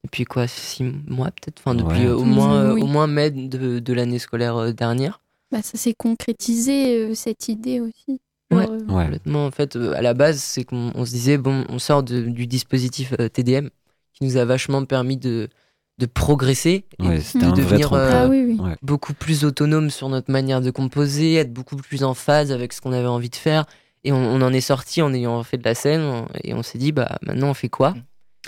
[0.03, 1.61] depuis quoi, six mois peut-être?
[1.61, 2.07] Enfin, depuis Ouais.
[2.07, 2.83] euh, au, moins, euh, Oui.
[2.83, 5.21] au moins mai de, de l'année scolaire euh, dernière.
[5.53, 8.21] Bah, ça s'est concrétisé, euh, cette idée aussi.
[8.51, 8.67] Ouais.
[8.69, 8.81] Euh.
[8.87, 12.03] Complètement, en fait, euh, à la base, c'est qu'on on se disait, bon, on sort
[12.03, 13.69] de- du dispositif euh, TDM
[14.13, 15.49] qui nous a vachement permis de,
[15.99, 18.57] de progresser et Ouais, de devenir euh, Ah oui, oui.
[18.61, 18.77] Ouais.
[18.83, 22.81] beaucoup plus autonome sur notre manière de composer, être beaucoup plus en phase avec ce
[22.81, 23.65] qu'on avait envie de faire.
[24.03, 26.63] Et on, on en est sorti en ayant fait de la scène on- et on
[26.63, 27.95] s'est dit, bah maintenant on fait quoi?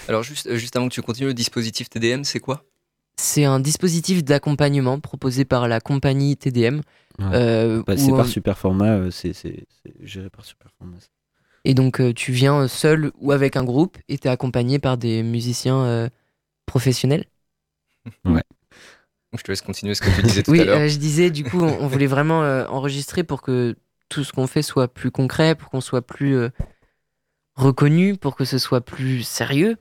[0.09, 2.65] Alors juste, euh, juste avant que tu continues, le dispositif TDM, c'est quoi?
[3.19, 6.81] C'est un dispositif d'accompagnement proposé par la compagnie TDM.
[7.19, 7.25] Ouais.
[7.33, 9.33] euh, Bah, c'est on- par Superformat, c'est
[10.03, 10.99] géré par Superformat.
[11.65, 15.23] Et donc euh, tu viens seul ou avec un groupe et t'es accompagné par des
[15.23, 16.09] musiciens euh,
[16.67, 17.25] professionnels?
[18.25, 18.41] Donc,
[19.37, 20.79] Je te laisse continuer ce que tu disais tout Oui, à l'heure.
[20.79, 23.77] euh, je disais, du coup, on, on voulait vraiment euh, enregistrer pour que
[24.09, 26.49] tout ce qu'on fait soit plus concret, pour qu'on soit plus euh,
[27.55, 29.77] reconnu, pour que ce soit plus sérieux.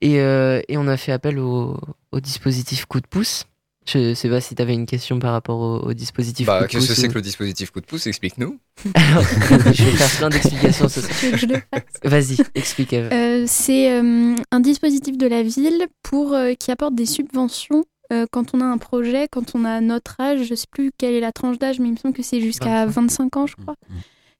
[0.00, 1.78] Et, euh, et on a fait appel au,
[2.10, 3.44] au dispositif coup de pouce.
[3.84, 6.64] Je sais pas si tu avais une question par rapport au, au dispositif Bah, coup
[6.64, 8.06] de qu'est-ce que pouce c'est ou- que le dispositif coup de pouce?
[8.06, 8.58] Explique-nous.
[8.94, 9.22] Alors,
[9.72, 11.12] je vais faire plein d'explications ce soir.
[11.18, 11.82] Tu veux que je le fasse?
[12.04, 12.92] Vas-y, explique.
[12.92, 18.26] Euh, c'est euh, un dispositif de la ville pour euh, qui apporte des subventions euh,
[18.30, 20.44] quand on a un projet, quand on a notre âge.
[20.44, 22.86] Je sais plus quelle est la tranche d'âge, mais il me semble que c'est jusqu'à
[22.86, 23.74] 25 ans, je crois.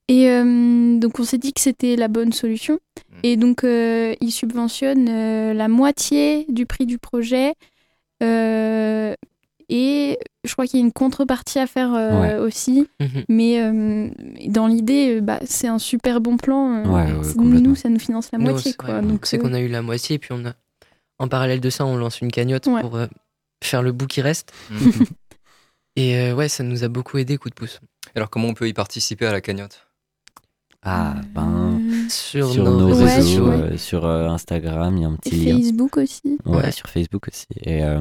[0.08, 2.74] Et euh, donc on s'est dit que c'était la bonne solution.
[2.74, 3.18] Mm.
[3.24, 7.54] Et donc euh, ils subventionnent euh, la moitié du prix du projet.
[9.74, 12.34] Et je crois qu'il y a une contrepartie à faire euh, Ouais.
[12.36, 12.86] aussi.
[13.00, 13.24] Mhm.
[13.30, 14.10] Mais euh,
[14.48, 16.84] dans l'idée, euh, bah, c'est un super bon plan.
[16.84, 18.72] Ouais, nous, ça nous finance la Nous, moitié.
[18.72, 18.96] c'est- Quoi.
[18.96, 20.52] ouais, Donc, c'est euh, qu'on a eu la moitié, puis on a,
[21.18, 22.82] en parallèle de ça, on lance une cagnotte Ouais.
[22.82, 23.06] pour euh,
[23.64, 24.52] faire le bout qui reste.
[24.70, 24.92] Mhm.
[25.96, 27.80] Et euh, ouais, ça nous a beaucoup aidé, coup de pouce.
[28.14, 29.86] Alors comment on peut y participer à la cagnotte?
[30.84, 31.80] Ah, ben.
[32.08, 33.62] Sur, Sur nos, nos réseaux Ouais, ouais.
[33.72, 35.56] euh, sur euh, Instagram, il y a un et petit lien.
[35.56, 36.38] Facebook aussi.
[36.44, 36.72] Ouais, Ouais.
[36.72, 37.46] sur Facebook aussi.
[37.62, 38.00] Et, euh,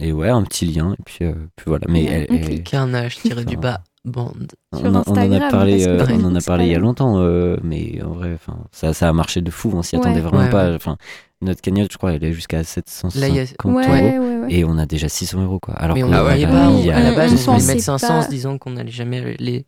[0.00, 0.92] et ouais, un petit lien.
[0.98, 1.86] Et puis, euh, puis voilà.
[1.88, 2.64] Mais Ouais, elle- on elle- clique.
[2.70, 4.52] Carnage tiré du bas, bande.
[4.72, 6.78] Sur on, en- on en a parlé, euh, on en a parlé il y a
[6.78, 9.72] longtemps, euh, mais en vrai, enfin, ça, ça a marché de fou.
[9.74, 10.68] On s'y attendait vraiment Ouais, pas.
[10.70, 10.76] ouais.
[10.76, 10.96] Enfin,
[11.40, 13.76] notre cagnotte, je crois, elle est jusqu'à 750 Là, a- euros.
[13.78, 14.46] ouais, ouais.
[14.48, 15.74] Et on a déjà 600 euros, quoi.
[15.74, 16.36] Alors qu'on Ah pas.
[16.70, 18.22] on- à la base, on on mettre 500 en pas.
[18.26, 19.66] se disant qu'on n'allait jamais les,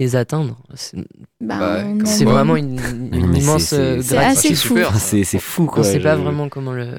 [0.00, 0.56] les atteindre.
[0.74, 0.96] C'est
[1.40, 1.84] Bah, Bah,
[2.24, 2.78] vraiment une,
[3.36, 4.56] immense euh, c'est- C'est gratitude.
[4.56, 5.40] c'est fou.
[5.40, 5.84] fou, On quoi.
[5.84, 6.98] sait pas vraiment comment le,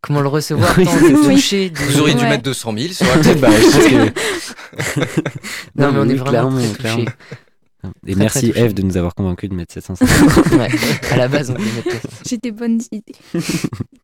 [0.00, 1.30] comment le recevoir, Oui, tant c'est de ça.
[1.30, 1.72] toucher.
[1.74, 2.30] Vous auriez dû Ouais.
[2.30, 3.40] mettre 200 000 sur la tête.
[3.40, 4.12] Bah, que-
[5.76, 6.78] Non, mais on oui, est vraiment clairement, très touchés.
[6.78, 7.04] clairement.
[8.04, 8.52] Et Très, merci.
[8.56, 10.52] Eve de nous avoir convaincus de mettre 750.
[10.58, 10.68] Ouais,
[11.12, 12.08] à la base, on voulait mettre 500.
[12.28, 13.14] J'ai des bonnes idées.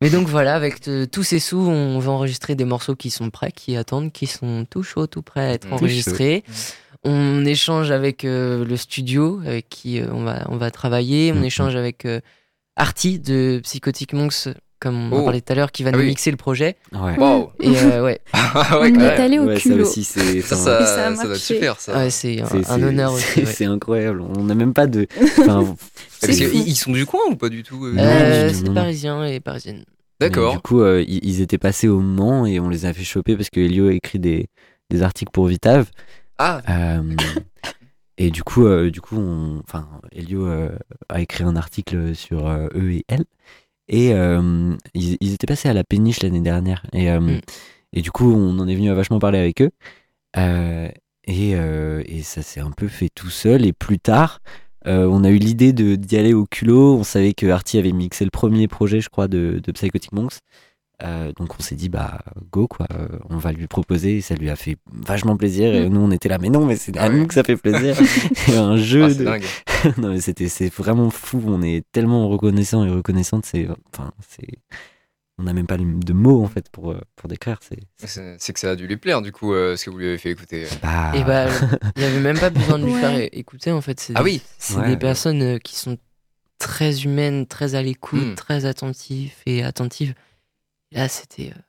[0.01, 3.31] Mais donc voilà, avec euh, tous ces sous, on va enregistrer des morceaux qui sont
[3.31, 6.45] prêts, qui attendent, qui sont tout chauds, tout prêts à être enregistrés.
[7.05, 11.33] On échange avec euh, le studio avec qui euh, on, va, on va travailler.
[11.33, 11.45] On Mhm.
[11.45, 12.21] échange avec euh,
[12.77, 15.21] Artie de Psychotic Monks, comme on Oh.
[15.21, 16.07] en parlait tout à l'heure, qui va Ah nous oui.
[16.07, 16.77] mixer le projet.
[16.93, 17.17] Ouais.
[17.19, 19.85] Waouh Et euh, ouais, Ah on ouais, quand est allé au Ouais, ça culot.
[19.85, 21.97] aussi, c'est Ça, ça, ça a ça doit être super ça.
[21.99, 23.47] ouais, c'est un, honneur aussi.
[23.47, 24.21] c'est- incroyable.
[24.21, 25.07] On n'a même pas de.
[25.41, 25.75] enfin,
[26.21, 26.37] Parce
[26.77, 29.85] sont du coin ou pas du tout euh Euh, c'est parisien et parisienne.
[30.21, 30.53] D'accord.
[30.55, 33.35] Du coup, euh, ils, ils étaient passés au Mans et on les a fait choper
[33.37, 34.47] parce que Elio a écrit des,
[34.89, 35.87] des articles pour Vitav.
[36.39, 37.15] Ah, Euh,
[38.19, 40.77] et du coup, euh, du coup, on, enfin, Elio euh,
[41.09, 43.25] a écrit un article sur eux et elle.
[43.89, 44.11] Et
[44.95, 46.87] ils, ils étaient passés à la péniche l'année dernière.
[46.93, 47.41] Et, Mm.
[47.93, 49.71] et du coup, on en est venu à vachement parler avec eux.
[51.27, 53.67] Et, et ça s'est un peu fait tout seul.
[53.67, 54.41] Et plus tard,
[54.87, 56.97] on a eu l'idée d'y aller au culot.
[56.97, 60.39] On savait que Artie avait mixé le premier projet, je crois, de, de Psychotic Monks.
[61.03, 62.21] Euh, donc on s'est dit bah
[62.53, 64.21] go quoi, euh, on va lui proposer.
[64.21, 65.75] Ça lui a fait vachement plaisir.
[65.75, 67.57] Et nous on était là, mais non, mais c'est à Ah nous que ça fait
[67.57, 67.97] plaisir.
[68.49, 69.45] Et un jeu ah, c'est de, dingue.
[69.99, 74.47] non mais c'était c'est vraiment fou on est tellement reconnaissant et reconnaissante c'est enfin c'est
[75.39, 78.37] on n'a même pas de mots en fait pour euh, pour décrire c'est c'est- C'est
[78.39, 80.19] c'est que ça a dû lui plaire du coup euh, ce que vous lui avez
[80.19, 80.67] fait écouter.
[80.83, 81.47] bah, Et bah,
[81.97, 83.01] il n'y avait même pas besoin de lui Ouais.
[83.01, 83.99] faire écouter en fait.
[83.99, 84.41] C'est Ah oui.
[84.59, 85.99] C'est Ouais, des personnes qui sont
[86.61, 88.35] très humaines, très à l'écoute, Mm.
[88.37, 90.15] très attentives et attentives.
[90.93, 91.61] Là, c'était euh,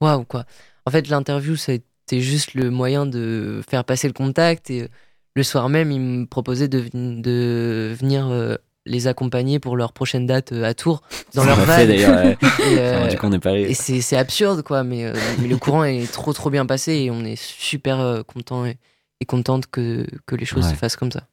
[0.00, 0.44] waouh quoi.
[0.86, 4.82] En fait, l'interview, ça a été juste le moyen de faire passer le contact et
[4.82, 4.88] euh,
[5.34, 9.92] le soir même, ils me proposaient de, ven- de venir euh, les accompagner pour leur
[9.92, 11.02] prochaine date euh, à Tours
[11.34, 11.66] dans ça leur van.
[11.66, 12.38] fait d'ailleurs ouais.
[12.70, 15.04] Et, euh, Enfin, du coup on est pas allé et c'est c'est absurde, quoi, mais,
[15.04, 18.64] euh, mais le courant est trop, trop bien passé et on est super euh, content
[18.64, 18.78] et,
[19.20, 20.70] et contente que, que les choses Ouais.
[20.70, 21.26] se fassent comme ça.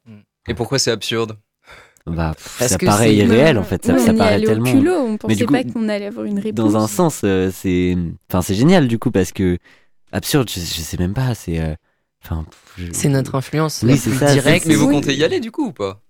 [0.48, 1.38] Et pourquoi c'est absurde?
[2.06, 3.84] Bah, pff, ça paraît irréel en fait.
[3.84, 4.70] Ça, ça on paraît tellement.
[4.70, 6.54] au culot, on pensait du coup, pas qu'on allait avoir une réponse.
[6.72, 7.96] Dans un sens, euh, c'est,
[8.30, 9.58] enfin, c'est génial du coup parce que
[10.12, 10.48] absurde.
[10.50, 11.34] Je, je sais même pas.
[11.34, 11.74] C'est, euh,
[12.22, 14.66] enfin, pff, je- C'est notre influence Oui, la c'est plus ça, directe.
[14.66, 16.00] Mais vous comptez y aller du coup ou pas?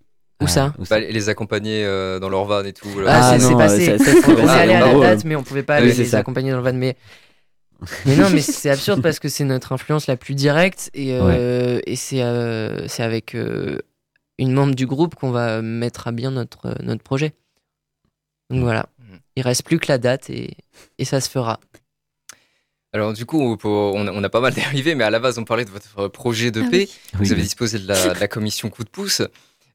[0.43, 0.75] Où ça?
[0.81, 2.89] où Bah, Les accompagner euh, dans leur van et tout.
[2.99, 3.13] là.
[3.15, 3.99] Ah, Ah, c'est passé.
[3.99, 6.05] ça- ça, on passé, est allé à la date, mais on pouvait pas aller les
[6.07, 6.19] ça.
[6.19, 6.73] accompagner dans le van.
[6.77, 6.97] Mais,
[8.05, 11.79] mais non, mais c'est absurde parce que c'est notre influence la plus directe et, euh,
[11.87, 13.79] et c'est euh, c'est avec euh,
[14.39, 17.33] une membre du groupe qu'on va mettre à bien notre, notre projet.
[18.51, 18.87] Donc voilà.
[19.37, 20.57] Il reste plus que la date et,
[20.99, 21.61] et ça se fera.
[22.93, 25.45] Alors du coup, on a, on a pas mal dérivé, mais à la base, on
[25.45, 26.79] parlait de votre projet de Ah paix.
[26.89, 26.91] oui.
[27.15, 29.23] Oui, Vous avez disposé de la, de la commission coup de pouce.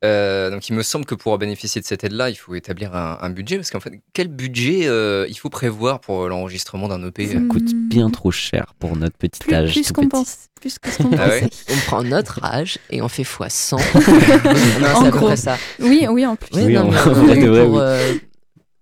[0.06, 3.18] Euh, donc il me semble que pour bénéficier de cette aide-là, il faut établir un,
[3.22, 3.58] un budget.
[3.58, 7.64] Parce qu'en fait, quel budget euh, il faut prévoir pour l'enregistrement d'un EP Ça coûte
[7.74, 7.88] Hmm.
[7.90, 9.74] bien trop cher pour notre petit plus, âge.
[9.74, 10.10] plus qu'on petit.
[10.10, 11.50] pense, plus que ce qu'on Ah ouais.
[11.70, 13.78] On prend notre âge et on fait x 100.
[13.84, 15.36] non, c'est En gros.
[15.36, 15.58] ça.
[15.80, 16.50] Oui, oui, en plus.
[16.56, 17.80] Oui, Oui, non, en mais vrai oui, de vrai, pour, oui.
[17.82, 18.14] euh,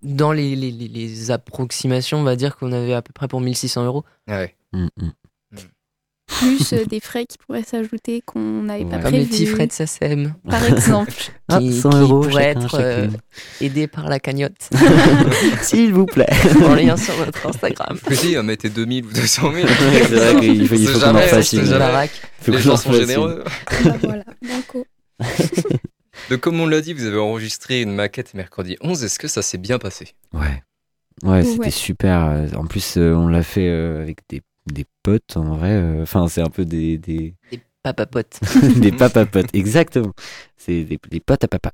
[0.03, 3.41] dans les, les, les- les approximations, on va dire qu'on avait à peu près pour
[3.41, 4.03] 1600 euros.
[4.27, 4.56] Ah ouais.
[4.73, 5.12] Mm, mm.
[6.28, 9.04] Plus euh, des frais qui pourraient s'ajouter qu'on n'avait pas Ouais.
[9.04, 9.30] Comme les prévus.
[9.30, 11.13] petits frais de SACEM Par exemple.
[11.58, 13.08] Qui, 100 qui euros pourraient chacun, être euh,
[13.62, 14.70] aidés par la cagnotte
[15.62, 16.28] S'il vous plaît.
[16.66, 17.98] en lien sur notre Instagram.
[18.12, 19.54] Écoutez, euh, mettez 2000 ou 200 000.
[19.56, 19.74] Ouais,
[20.08, 21.62] c'est vrai qu'il faut, il faut qu'on en fasse une.
[21.62, 23.08] Les qu'on gens en sont fasse une.
[23.08, 23.44] généreux.
[23.68, 24.86] Ah, voilà, banco.
[26.30, 29.04] Donc comme on l'a dit, vous avez enregistré une maquette mercredi 11.
[29.04, 30.10] Est-ce que ça s'est bien passé?
[30.34, 30.62] Ouais.
[31.24, 31.70] Ouais, c'était Ouais.
[31.72, 32.46] super.
[32.56, 35.71] En plus, euh, on l'a fait euh, avec des, des potes, en vrai.
[35.71, 37.36] euh, Enfin, c'est un peu des, des,
[37.84, 38.39] Papa pote.
[38.77, 39.47] des papa potes.
[39.53, 40.13] Exactement.
[40.58, 41.71] C'est des, des potes à papa.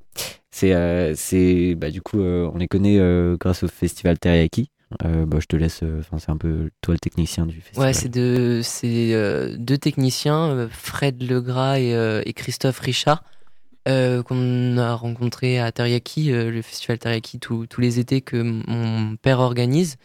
[0.50, 2.98] C'est, euh, c'est, bah, du coup, euh, on les connaît
[3.40, 4.70] grâce au festival Teriyaki.
[5.04, 5.80] Euh, bah, je te laisse.
[5.82, 7.88] euh, c'est un peu toi le technicien du festival.
[7.88, 13.24] Ouais, c'est deux, euh, deux techniciens, Fred Legras et, et Christophe Richard,
[13.86, 19.96] qu'on a rencontrés à Teriyaki, le festival Teriyaki tous les étés que mon père organise.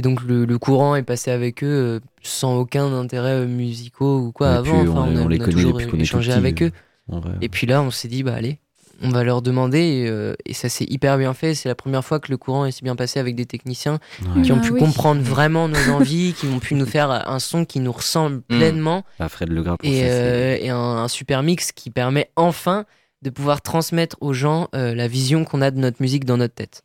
[0.00, 4.18] Et donc le, le courant est passé avec eux euh, sans aucun intérêt euh, musicaux
[4.20, 4.80] ou quoi Et avant.
[4.80, 6.62] Enfin, on- a, on les a connaît toujours depuis qu'on est tout échangé petit, avec
[6.62, 6.72] euh, eux.
[7.08, 7.32] Vrai.
[7.42, 8.60] Et puis là, on s'est dit, bah allez,
[9.02, 9.78] on va leur demander.
[9.80, 11.54] Et, euh, et ça s'est hyper bien fait.
[11.54, 13.98] C'est la première fois que le courant est si bien passé avec des techniciens
[14.34, 14.40] Ouais.
[14.40, 14.80] qui ont Ah pu oui.
[14.80, 19.04] comprendre vraiment nos envies, qui ont pu nous faire un son qui nous ressemble pleinement
[19.18, 19.98] Bah, Fred Legras pour et, ça.
[20.06, 22.86] c'est- euh, et un, un super mix qui permet enfin
[23.20, 26.54] de pouvoir transmettre aux gens euh, la vision qu'on a de notre musique dans notre
[26.54, 26.84] tête.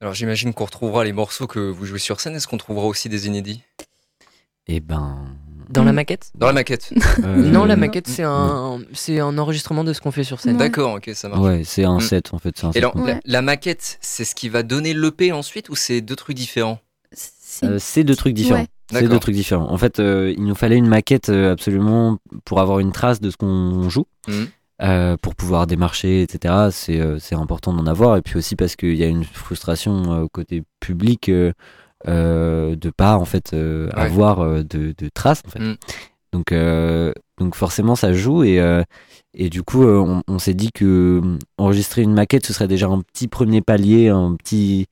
[0.00, 2.34] Alors j'imagine qu'on retrouvera les morceaux que vous jouez sur scène.
[2.34, 3.62] Est-ce qu'on trouvera aussi des inédits?
[4.66, 5.26] Eh ben.
[5.68, 5.96] Dans la Mm.
[5.96, 6.30] maquette?
[6.34, 6.92] Dans la maquette
[7.24, 7.80] euh, Non, la non.
[7.80, 10.56] maquette, c'est un, c'est un enregistrement de ce qu'on fait sur scène.
[10.56, 11.40] D'accord, ok, ça marche.
[11.42, 12.00] Ouais, c'est un Mm.
[12.00, 12.56] set en fait.
[12.56, 12.82] c'est un Et set.
[12.84, 16.36] alors, la, la maquette, c'est ce qui va donner l'EP ensuite ou c'est deux trucs
[16.36, 16.80] différents?
[17.12, 18.60] C'est- Euh, c'est deux trucs différents.
[18.60, 18.66] Ouais.
[18.88, 19.10] C'est D'accord.
[19.10, 19.70] deux trucs différents.
[19.70, 23.30] En fait, euh, il nous fallait une maquette euh, absolument pour avoir une trace de
[23.30, 24.48] ce qu'on joue, Mhm.
[24.82, 26.68] Euh, pour pouvoir démarcher, etc.
[26.70, 28.16] C'est euh, important d'en avoir.
[28.16, 31.52] Et puis aussi parce qu'il y a une frustration euh, côté public euh,
[32.76, 33.88] de pas en fait Ouais.
[33.94, 35.42] avoir de, de traces.
[35.46, 35.58] En fait.
[35.60, 35.76] Mhm.
[36.32, 36.54] Donc
[37.38, 38.60] donc forcément ça joue et
[39.34, 42.86] et du coup on, on s'est dit que euh, enregistrer une maquette ce serait déjà
[42.86, 44.86] un petit premier palier, un petit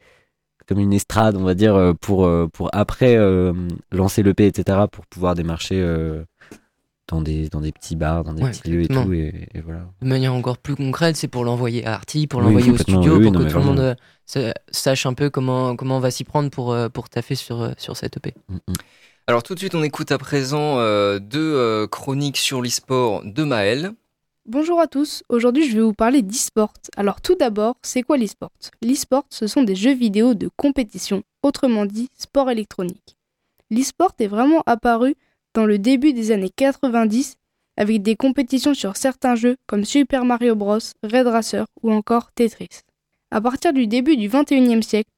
[0.66, 3.54] comme une estrade, on va dire, pour, pour après euh,
[3.90, 6.22] lancer l'EP, etc., pour pouvoir démarcher euh,
[7.08, 9.12] dans, des, dans des petits bars, dans des Ouais, petits lieux et tout.
[9.12, 9.80] Et, et voilà.
[10.02, 13.16] De manière encore plus concrète, c'est pour l'envoyer à Arty, pour Oui, l'envoyer au studio,
[13.16, 13.94] oui, pour non, que tout le monde euh,
[14.26, 17.62] sa- sache un peu comment, comment on va s'y prendre pour, euh, pour taffer sur,
[17.62, 18.34] euh, sur cette EP.
[18.48, 18.74] Mm, mm.
[19.26, 23.42] Alors tout de suite, on écoute à présent euh, deux euh, chroniques sur l'e-sport de
[23.44, 23.92] Maël.
[24.46, 26.72] Bonjour à tous, aujourd'hui je vais vous parler d'e-sport.
[26.96, 28.50] Alors tout d'abord, c'est quoi l'e-sport?
[28.82, 33.18] L'e-sport, ce sont des jeux vidéo de compétition, autrement dit sport électronique.
[33.70, 35.14] L'e-sport est vraiment apparu
[35.66, 37.36] le début des années 90
[37.76, 42.80] avec des compétitions sur certains jeux comme Super Mario Bros, Red Racer ou encore Tetris.
[43.30, 45.10] À partir du début du 21e siècle,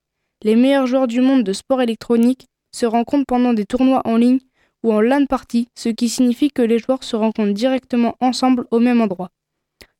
[0.42, 4.40] les meilleurs joueurs du monde de sport électronique se rencontrent pendant des tournois en ligne
[4.82, 8.78] ou en LAN party, ce qui signifie que les joueurs se rencontrent directement ensemble au
[8.78, 9.30] même endroit.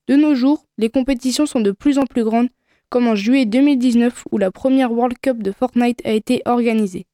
[0.09, 2.48] De nos jours, les compétitions sont de plus en plus grandes,
[2.88, 7.07] comme en juillet 2019 où la première World Cup de Fortnite a été organisée.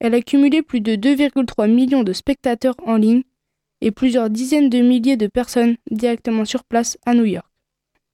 [0.00, 3.22] Elle a cumulé plus de 2,3 millions de spectateurs en ligne
[3.80, 7.46] et plusieurs dizaines de milliers de personnes directement sur place à New York.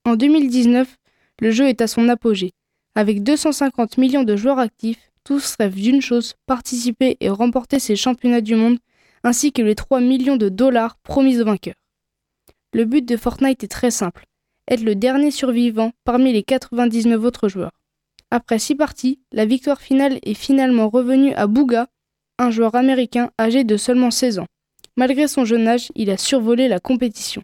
[0.05, 0.97] En 2019,
[1.39, 2.51] le jeu est à son apogée.
[2.95, 8.41] Avec 250 millions de joueurs actifs, tous rêvent d'une chose, participer et remporter ces championnats
[8.41, 8.77] du monde
[9.23, 11.75] ainsi que les 3 millions de dollars promis aux vainqueurs.
[12.73, 14.25] Le but de Fortnite est très simple,
[14.67, 17.71] être le dernier survivant parmi les 99 autres joueurs.
[18.35, 21.85] Après 6 parties, la victoire finale est finalement revenue à Booga,
[22.39, 24.47] un joueur américain âgé de seulement 16 ans.
[24.97, 27.43] Malgré son jeune âge, il a survolé la compétition.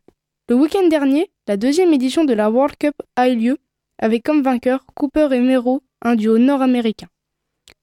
[0.50, 3.58] Le week-end dernier, la deuxième édition de la World Cup a eu lieu
[4.00, 7.08] avec comme vainqueur Cooper et Mero, un duo nord-américain.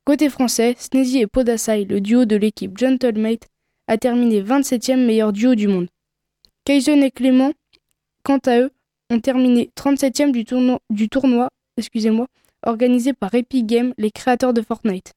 [0.04, 3.46] Côté français, Sneezy et Podasai, le duo de l'équipe Gentlemate,
[3.86, 5.86] a terminé 27e meilleur duo du monde.
[6.64, 7.52] Kaizen et Clément,
[8.24, 8.72] quant à eux,
[9.10, 12.26] ont terminé 37e du tournoi, du tournoi excusez-moi,
[12.66, 15.12] organisé par Epic Games, les créateurs de Fortnite.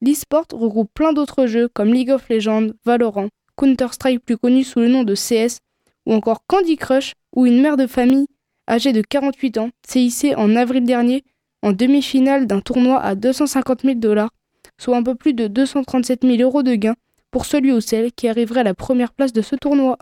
[0.00, 4.88] L'e-sport regroupe plein d'autres jeux comme League of Legends, Valorant, Counter-Strike plus connu sous le
[4.88, 5.58] nom de CS,
[6.06, 8.26] ou encore Candy Crush, où une mère de famille
[8.68, 11.24] âgée de 48 ans s'est hissée en avril dernier
[11.62, 14.30] en demi-finale d'un tournoi à 250 000 dollars,
[14.78, 16.94] soit un peu plus de 237 000 euros de gain
[17.30, 19.98] pour celui ou celle qui arriverait à la première place de ce tournoi.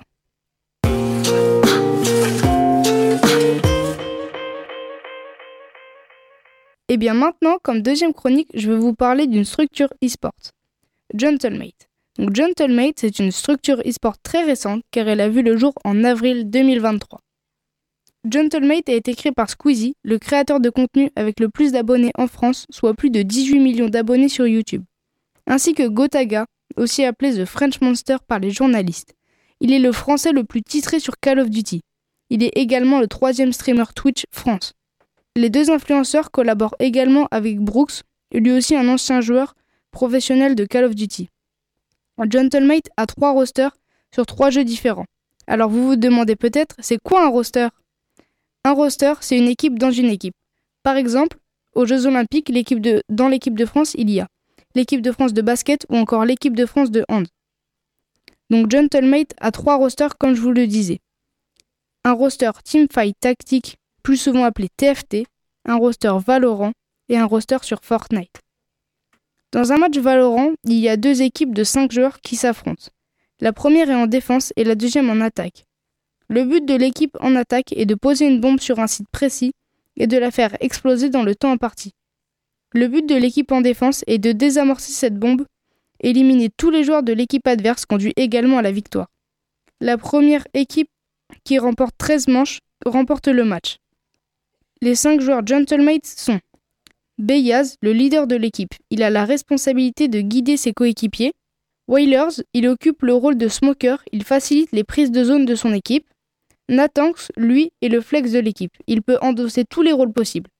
[6.89, 10.31] Et bien maintenant, comme deuxième chronique, je vais vous parler d'une structure e-sport.
[11.15, 11.89] Gentlemate.
[12.19, 16.05] Donc Gentlemate, c'est une structure e-sport très récente car elle a vu le jour en
[16.05, 17.21] avril 2023.
[18.31, 22.27] Gentlemate a été créé par Squeezie, le créateur de contenu avec le plus d'abonnés en
[22.27, 24.83] France, soit plus de 18 millions d'abonnés sur YouTube,
[25.47, 26.47] ainsi que Gotaga,
[26.77, 29.15] aussi appelé The French Monster par les journalistes.
[29.61, 31.83] Il est le français le plus titré sur Call of Duty.
[32.31, 34.73] Il est également le troisième streamer Twitch France.
[35.37, 39.55] Les deux influenceurs collaborent également avec Brooks, lui aussi un ancien joueur
[39.91, 41.29] professionnel de Call of Duty.
[42.31, 43.77] Gentlemate a trois rosters
[44.15, 45.05] sur trois jeux différents.
[45.47, 47.69] Alors vous vous demandez peut-être, c'est quoi un roster?
[48.65, 50.35] Un roster, c'est une équipe dans une équipe.
[50.83, 51.37] Par exemple,
[51.75, 54.29] aux Jeux Olympiques, l'équipe de, dans l'équipe de France, il y a
[54.75, 57.29] l'équipe de France de basket ou encore l'équipe de France de hand.
[58.49, 61.01] Donc Gentlemate a trois rosters comme je vous le disais.
[62.05, 65.27] Un roster Teamfight Tactique, plus souvent appelé TFT,
[65.65, 66.71] un roster Valorant
[67.09, 68.41] et un roster sur Fortnite.
[69.51, 72.85] Dans un match Valorant, il y a deux équipes de 5 joueurs qui s'affrontent.
[73.41, 75.65] La première est en défense et la deuxième en attaque.
[76.29, 79.51] Le but de l'équipe en attaque est de poser une bombe sur un site précis
[79.97, 81.91] et de la faire exploser dans le temps imparti.
[82.75, 85.47] Le but de l'équipe en défense est de désamorcer cette bombe.
[85.99, 89.09] Éliminer tous les joueurs de l'équipe adverse conduit également à la victoire.
[89.81, 90.91] La première équipe
[91.43, 93.79] qui remporte 13 manches remporte le match.
[94.83, 96.39] Les 5 joueurs Gentlemates sont
[97.17, 98.75] Beyaz, le leader de l'équipe.
[98.91, 101.33] Il a la responsabilité de guider ses coéquipiers.
[101.89, 105.73] Wailers, il occupe le rôle de smoker, il facilite les prises de zone de son
[105.73, 106.07] équipe.
[106.69, 108.73] Natanks, lui, est le flex de l'équipe.
[108.87, 110.51] Il peut endosser tous les rôles possibles.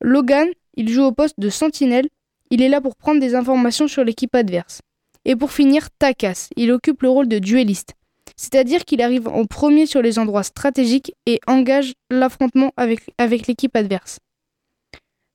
[0.00, 2.08] Logan, il joue au poste de sentinelle.
[2.50, 4.80] Il est là pour prendre des informations sur l'équipe adverse.
[5.26, 7.92] Et pour finir, Takas, il occupe le rôle de dueliste.
[8.40, 14.18] C'est-à-dire qu'il arrive en premier sur les endroits stratégiques et engage l'affrontement avec, l'équipe adverse.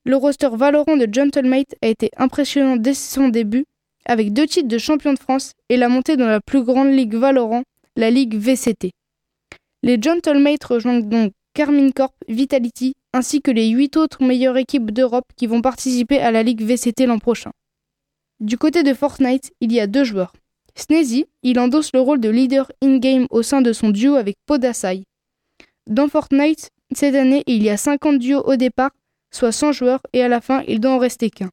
[0.05, 3.65] Le roster Valorant de Gentlemate a été impressionnant dès son début,
[4.07, 7.13] avec deux titres de champion de France et la montée dans la plus grande ligue
[7.13, 7.61] Valorant,
[7.95, 8.89] la ligue VCT.
[9.83, 15.27] Les Gentlemates rejoignent donc Carmine Corp, Vitality, ainsi que les 8 autres meilleures équipes d'Europe
[15.35, 17.51] qui vont participer à la ligue VCT l'an prochain.
[18.39, 20.33] Du côté de Fortnite, il y a deux joueurs.
[20.77, 25.03] Sneezy, il endosse le rôle de leader in-game au sein de son duo avec Podasai.
[25.87, 28.91] Dans Fortnite, cette année, il y a 50 duos au départ,
[29.31, 31.49] soit 100 joueurs, et à la fin, il doit en rester qu'un.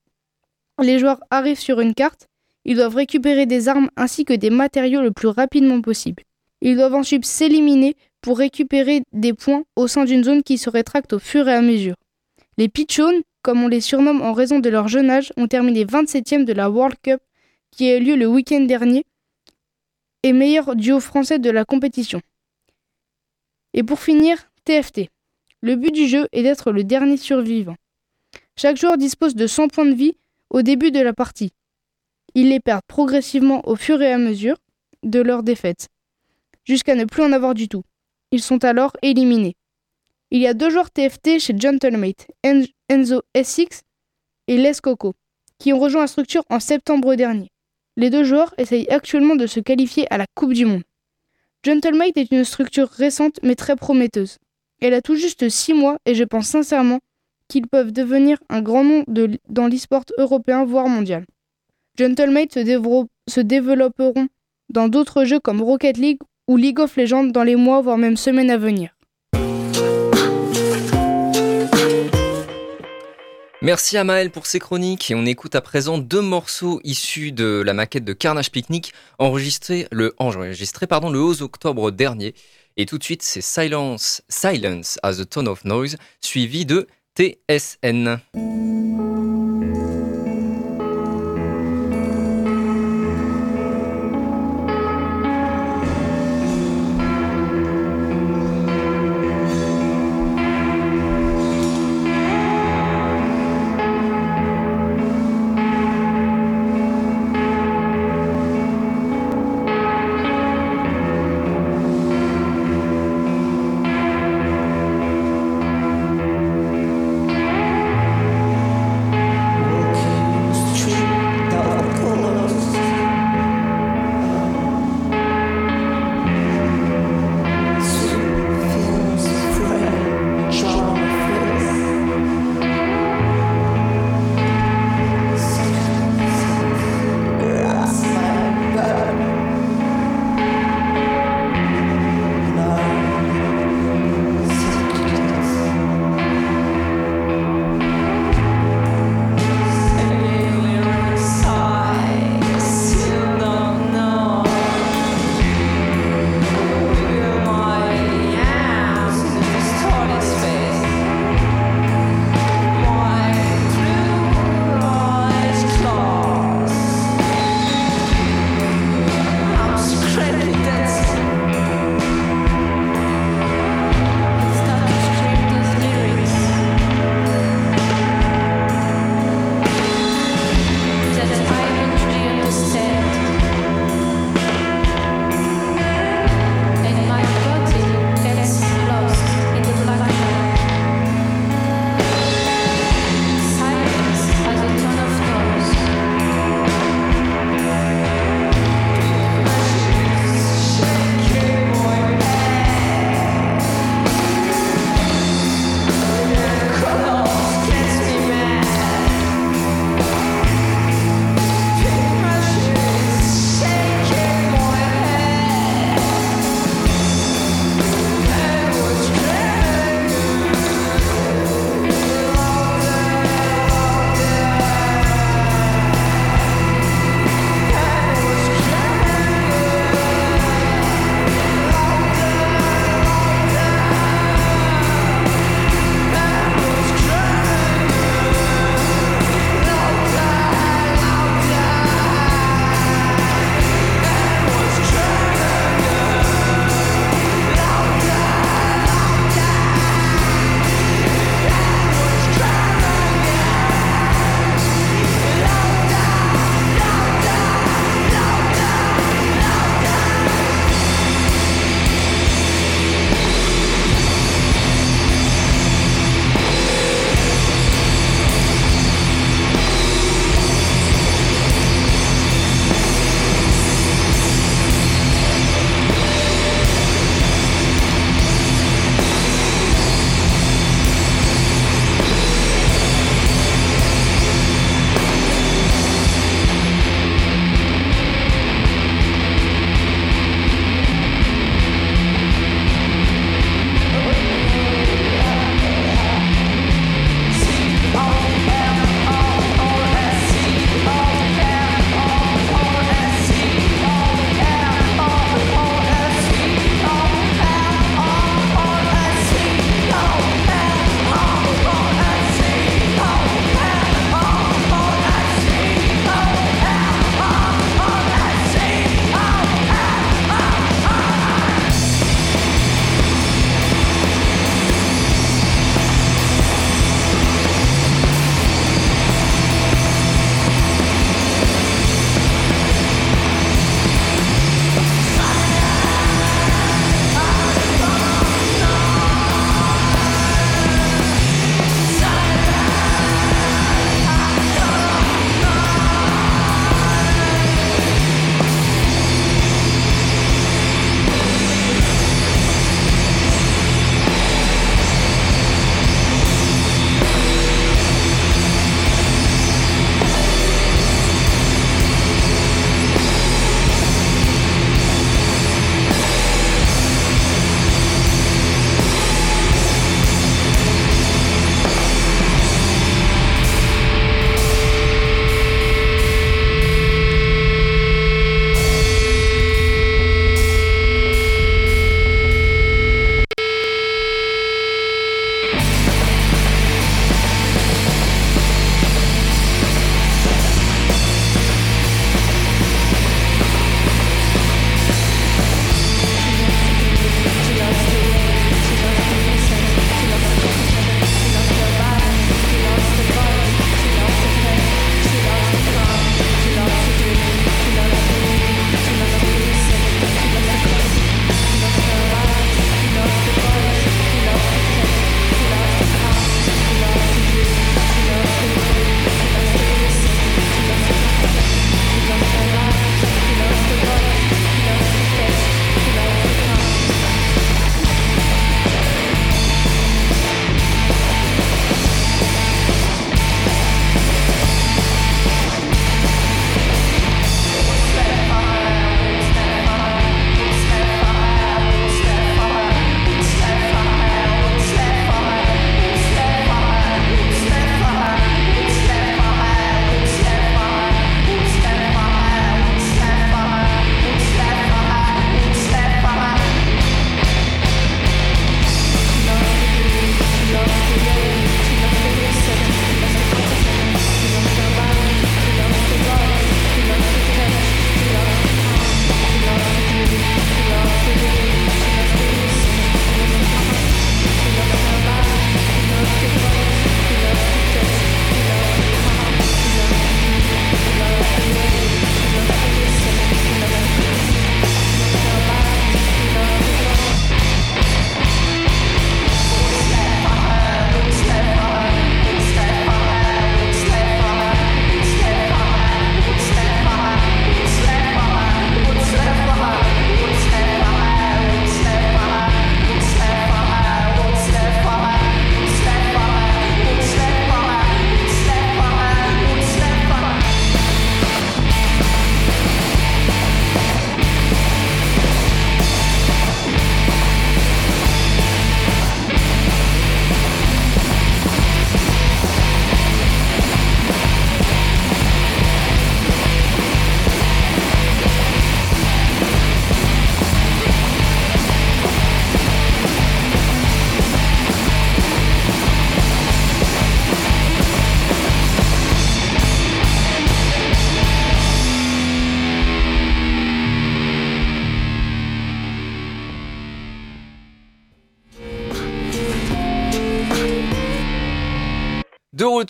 [0.82, 2.26] Les joueurs arrivent sur une carte,
[2.64, 6.22] ils doivent récupérer des armes ainsi que des matériaux le plus rapidement possible.
[6.60, 11.12] Ils doivent ensuite s'éliminer pour récupérer des points au sein d'une zone qui se rétracte
[11.12, 11.96] au fur et à mesure.
[12.58, 16.44] Les Pichons, comme on les surnomme en raison de leur jeune âge, ont terminé 27e
[16.44, 17.20] de la World Cup
[17.72, 19.04] qui a eu lieu le week-end dernier
[20.22, 22.20] et meilleur duo français de la compétition.
[23.74, 25.08] Et pour finir, TFT.
[25.60, 27.76] Le but du jeu est d'être le dernier survivant.
[28.56, 30.16] Chaque joueur dispose de 100 points de vie
[30.50, 31.52] au début de la partie.
[32.34, 34.56] Ils les perdent progressivement au fur et à mesure
[35.02, 35.88] de leur défaite,
[36.64, 37.84] jusqu'à ne plus en avoir du tout.
[38.30, 39.56] Ils sont alors éliminés.
[40.30, 42.26] Il y a deux joueurs TFT chez Gentlemate,
[42.88, 43.82] Enzo SX
[44.48, 45.14] et Les Coco,
[45.58, 47.51] qui ont rejoint la structure en septembre dernier.
[47.96, 50.82] Les deux joueurs essayent actuellement de se qualifier à la Coupe du Monde.
[51.64, 54.38] Gentlemate est une structure récente mais très prometteuse.
[54.80, 57.00] Elle a tout juste 6 mois et je pense sincèrement
[57.48, 59.04] qu'ils peuvent devenir un grand nom
[59.48, 61.24] dans l'e-sport européen voire mondial.
[61.98, 64.28] Gentlemate se, se développeront
[64.70, 68.16] dans d'autres jeux comme Rocket League ou League of Legends dans les mois voire même
[68.16, 68.96] semaines à venir.
[73.62, 77.72] Merci à pour ses chroniques et on écoute à présent deux morceaux issus de la
[77.74, 82.34] maquette de Carnage Picnic enregistré le, enregistré, pardon, le 11 octobre dernier.
[82.76, 88.18] Et tout de suite, c'est Silence, Silence as a Tone of Noise, suivi de TSN.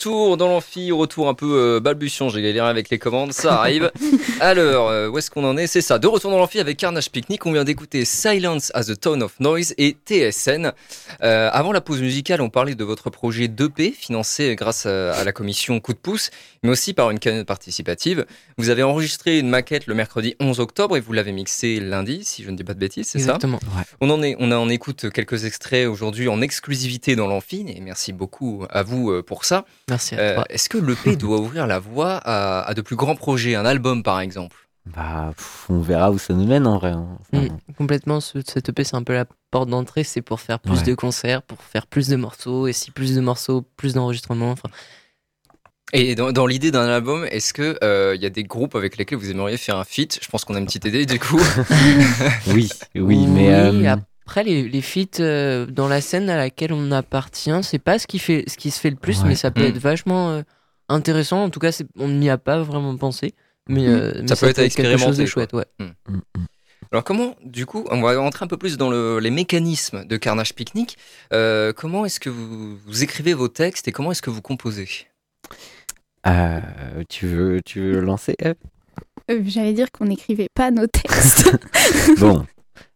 [0.02, 3.92] Retour dans l'amphi, retour un peu euh, balbutiant, j'ai galéré avec les commandes, ça arrive.
[4.40, 5.68] Alors, euh, où est-ce qu'on en est?
[5.68, 8.96] C'est ça, de retour dans l'amphi avec Carnage Picnic, on vient d'écouter Silence as a
[8.96, 10.72] Tone of Noise et TSN.
[11.22, 15.22] Euh, avant la pause musicale, on parlait de votre projet 2P, financé grâce à, à
[15.22, 16.30] la commission Coup de pouce,
[16.64, 18.26] mais aussi par une cagnotte participative.
[18.58, 22.42] Vous avez enregistré une maquette le mercredi 11 octobre et vous l'avez mixée lundi, si
[22.42, 23.36] je ne dis pas de bêtises, c'est ça?
[23.36, 23.60] Exactement.
[24.00, 28.12] on en, est, on en écoute quelques extraits aujourd'hui en exclusivité dans l'amphi, et merci
[28.12, 29.64] beaucoup à vous euh, pour ça.
[29.92, 30.44] Merci à Euh, toi.
[30.50, 34.02] Est-ce que l'EP doit ouvrir la voie à, à de plus grands projets, un album
[34.02, 34.56] par exemple?
[34.86, 36.90] Bah, pff, on verra où ça nous mène en vrai.
[36.90, 37.06] hein.
[37.20, 40.58] Enfin, Mm, complètement, ce, cette EP, c'est un peu la porte d'entrée, c'est pour faire
[40.58, 40.82] plus Ouais.
[40.82, 44.50] de concerts, pour faire plus de morceaux, et si plus de morceaux, plus d'enregistrements.
[44.50, 44.68] Enfin,
[45.92, 48.96] Et dans, dans l'idée d'un album, est-ce que euh, il y a des groupes avec
[48.96, 50.18] lesquels vous aimeriez faire un feat?
[50.22, 51.38] Je pense qu'on a une petite idée du coup.
[52.48, 53.48] Oui, oui, mais.
[53.48, 53.96] Oui, euh,
[54.32, 58.06] après, les, les feats euh, dans la scène à laquelle on appartient, c'est pas ce
[58.06, 59.28] qui, fait, ce qui se fait le plus, Ouais.
[59.28, 59.66] mais ça peut Mm.
[59.66, 60.42] être vachement euh,
[60.88, 61.42] intéressant.
[61.44, 63.34] En tout cas, on n'y a pas vraiment pensé.
[63.68, 65.66] Mais, euh, mais Ça peut être à quelque chose de chouette, ouais.
[65.78, 66.20] mm, mm.
[66.92, 70.16] Alors comment, du coup, on va rentrer un peu plus dans le- les mécanismes de
[70.16, 70.96] Carnage Picnic.
[71.34, 74.88] Euh, comment est-ce que vous, vous écrivez vos textes et comment est-ce que vous composez?
[76.26, 76.60] Euh,
[77.08, 78.54] tu, veux, tu veux lancer, Euh,
[79.46, 81.50] J'allais dire qu'on n'écrivait pas nos textes.
[82.18, 82.46] Bon.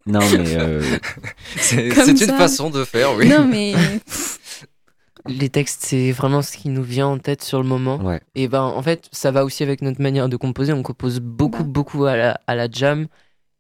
[0.06, 0.56] Non, mais.
[0.56, 0.82] euh,
[1.56, 2.36] C'est une ça.
[2.36, 3.28] façon de faire, oui.
[3.28, 3.74] non, mais
[5.28, 7.96] Les textes, c'est vraiment ce qui nous vient en tête sur le moment.
[7.98, 8.20] ouais.
[8.36, 10.72] Et ben, en fait, ça va aussi avec notre manière de composer.
[10.72, 11.68] On compose beaucoup, Bah.
[11.70, 13.08] beaucoup à la, à la jam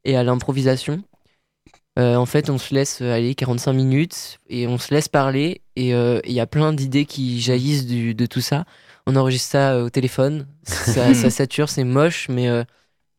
[0.04, 1.02] et à l'improvisation.
[1.98, 5.62] Euh, en fait, on se laisse euh, aller 45 minutes et on se laisse parler.
[5.74, 8.64] Et euh, il y a plein d'idées qui jaillissent du- de tout ça.
[9.08, 10.46] On enregistre ça au téléphone.
[10.62, 12.62] Ça, ça sature, c'est moche, mais euh,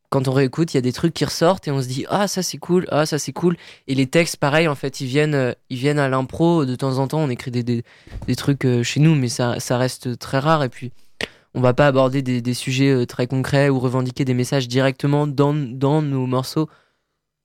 [0.09, 2.27] quand on réécoute, il y a des trucs qui ressortent et on se dit Ah,
[2.27, 3.57] ça c'est cool, ah, ça c'est cool.
[3.87, 6.65] Et les textes, pareil, en fait, ils viennent, euh, ils viennent à l'impro.
[6.65, 7.83] De temps en temps, on écrit des, des,
[8.25, 10.63] des trucs euh, chez nous, mais ça, ça reste très rare.
[10.63, 10.91] Et puis,
[11.53, 15.27] on va pas aborder des, des sujets euh, très concrets ou revendiquer des messages directement
[15.27, 16.69] dans, dans nos morceaux.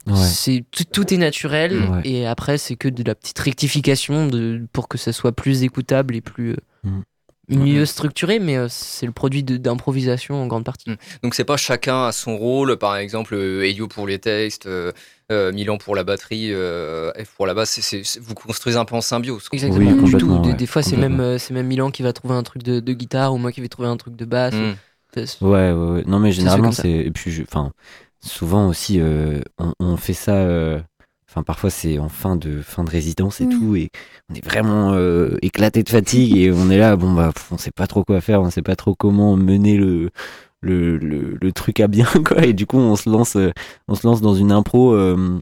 [0.06, 0.14] Ouais.
[0.16, 2.00] C'est tout, tout est naturel Ouais.
[2.04, 6.16] et après c'est que de la petite rectification de, pour que ça soit plus écoutable
[6.16, 7.02] et plus Mm.
[7.48, 10.90] Mieux structuré, mais euh, c'est le produit de- d'improvisation en grande partie.
[10.90, 10.96] Mm.
[11.22, 14.92] Donc c'est pas chacun à son rôle, par exemple euh, Elio pour les textes, euh,
[15.52, 19.48] Milan pour la batterie, euh, F pour la basse, vous construisez un peu en symbiose.
[19.48, 19.56] quoi.
[19.56, 20.38] Exactement, Oui, du tout.
[20.40, 22.62] Des, ouais, des fois c'est même, euh, c'est même Milan qui va trouver un truc
[22.62, 24.54] de, de guitare ou moi qui vais trouver un truc de basse.
[24.54, 24.74] Mm.
[25.14, 26.02] C'est- Ouais, ouais, ouais.
[26.06, 26.90] Non, mais généralement, c'est.
[26.90, 27.72] Et puis, je- enfin,
[28.24, 30.32] souvent aussi, euh, on, on fait ça.
[31.32, 33.50] Enfin, parfois, c'est en fin de, fin de résidence et Oui.
[33.58, 33.74] tout.
[33.76, 33.90] Et
[34.30, 36.36] on est vraiment euh, éclaté de fatigue.
[36.36, 38.42] et on est là, bon, bah, on sait pas trop quoi faire.
[38.42, 40.10] On sait pas trop comment mener le.
[40.64, 43.50] Le, le, le truc à bien quoi et du coup on se lance euh,
[43.88, 45.40] on se lance dans une impro euh,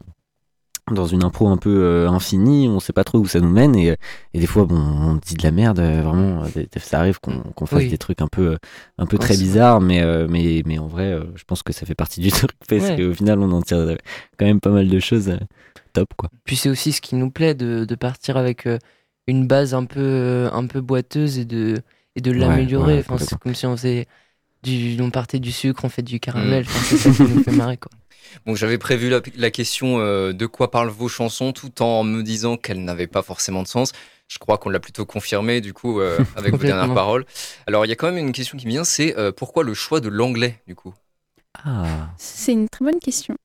[0.93, 3.75] dans une impro un peu euh, infinie on sait pas trop où ça nous mène
[3.75, 3.95] et,
[4.33, 7.65] et des fois bon on dit de la merde euh, vraiment euh, ça arrive qu'on
[7.65, 7.89] fasse Oui.
[7.89, 8.57] des trucs un peu euh,
[8.97, 11.85] un peu très bizarres mais euh, mais mais en vrai euh, je pense que ça
[11.85, 12.97] fait partie du truc parce Ouais.
[12.97, 13.95] qu'au final on en tire euh,
[14.37, 15.37] quand même pas mal de choses euh,
[15.93, 18.77] top quoi Puis c'est aussi ce qui nous plaît de, de partir avec euh,
[19.27, 21.77] une base un peu, euh, un peu boiteuse et de,
[22.15, 22.95] et de l'améliorer.
[22.95, 24.07] ouais, enfin, c'est comme si on faisait
[24.63, 26.65] du, on partait du sucre, on fait du caramel.
[26.67, 27.77] Enfin, c'est ça qui nous fait marrer.
[27.77, 27.91] Quoi.
[28.45, 32.21] Bon, j'avais prévu la, la question euh, de quoi parlent vos chansons, tout en me
[32.23, 33.91] disant qu'elles n'avaient pas forcément de sens.
[34.27, 37.25] Je crois qu'on l'a plutôt confirmé du coup euh, avec vos dernières paroles.
[37.67, 39.73] Alors il y a quand même une question qui me vient, c'est euh, pourquoi le
[39.73, 40.93] choix de l'anglais du coup?
[41.63, 43.35] Ah c'est une très bonne question.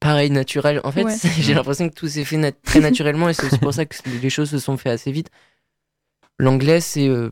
[0.00, 0.80] Pareil, naturel.
[0.82, 1.14] En fait, Ouais.
[1.38, 4.30] j'ai l'impression que tout s'est fait nat- très naturellement et c'est pour ça que les
[4.30, 5.28] choses se sont fait assez vite.
[6.38, 7.30] L'anglais, c'est euh,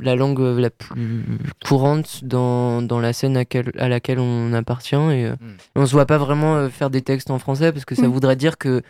[0.00, 1.24] la langue euh, la plus
[1.66, 5.46] courante dans, dans la scène à, quel- à laquelle on appartient et euh, Mm.
[5.76, 8.12] on se voit pas vraiment euh, faire des textes en français parce que ça Mm.
[8.12, 8.82] voudrait dire que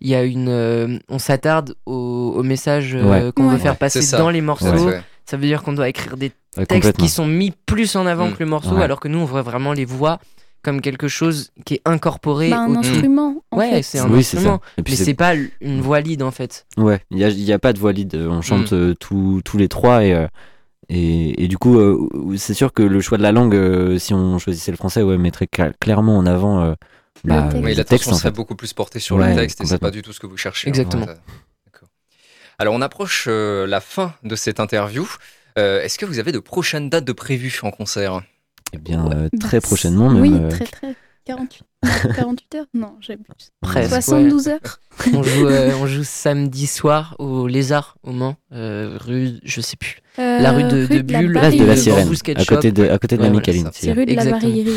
[0.00, 3.32] il y a une euh, on s'attarde au, au message euh, Ouais.
[3.32, 4.90] qu'on veut faire passer dans les morceaux.
[5.24, 8.28] Ça veut dire qu'on doit écrire des ouais, textes qui sont mis plus en avant
[8.28, 8.32] Mm.
[8.34, 8.82] que le morceau, Ouais.
[8.82, 10.18] alors que nous, on voit vraiment les voix
[10.62, 12.50] comme quelque chose qui est incorporé.
[12.50, 13.42] Bah, un au- instrument.
[13.50, 13.82] En Ouais, fait.
[13.82, 14.58] c'est un oui c'est instrument.
[14.76, 16.66] puis Mais c'est- c'est pas une voix lead en fait.
[16.76, 18.14] Ouais, il n'y a, il y a pas de voix lead.
[18.14, 18.42] On Mm.
[18.42, 20.26] chante euh, tous- tous les trois et, euh,
[20.88, 24.12] et, et du coup, euh, c'est sûr que le choix de la langue, euh, si
[24.14, 26.74] on choisissait le français, ouais, mettrait cla- clairement en avant euh,
[27.24, 27.56] Le bah, texte.
[27.56, 29.78] Oui, le l'attention texte en serait beaucoup plus portée sur Ouais, le texte et c'est
[29.78, 30.68] pas du tout ce que vous cherchez.
[30.68, 30.70] hein.
[30.70, 31.06] Exactement.
[31.06, 31.88] D'accord.
[32.58, 35.06] Alors on approche euh, la fin de cette interview.
[35.58, 38.22] Euh, Est-ce que vous avez de prochaines dates de prévues en concert?
[38.72, 39.14] Eh bien, Ouais.
[39.14, 40.22] euh, Bah, très prochainement, même.
[40.22, 40.94] Oui, euh, très très.
[41.26, 41.64] 48,
[42.16, 43.50] 48 heures Non, j'abuse.
[43.60, 43.90] Presque.
[43.90, 44.58] 72 heures
[45.06, 45.12] ouais.
[45.14, 49.76] on, joue, euh, on joue samedi soir au Lézard au Mans, euh, rue, je sais
[49.76, 49.98] plus.
[50.18, 51.76] La rue de- de Bulle, Place de la.
[51.76, 53.64] Sirène, à côté de, à côté de Ouais, la voilà, Micaline.
[53.66, 53.70] ça.
[53.74, 54.24] c'est- rue de la.
[54.24, 54.72] Barillerie.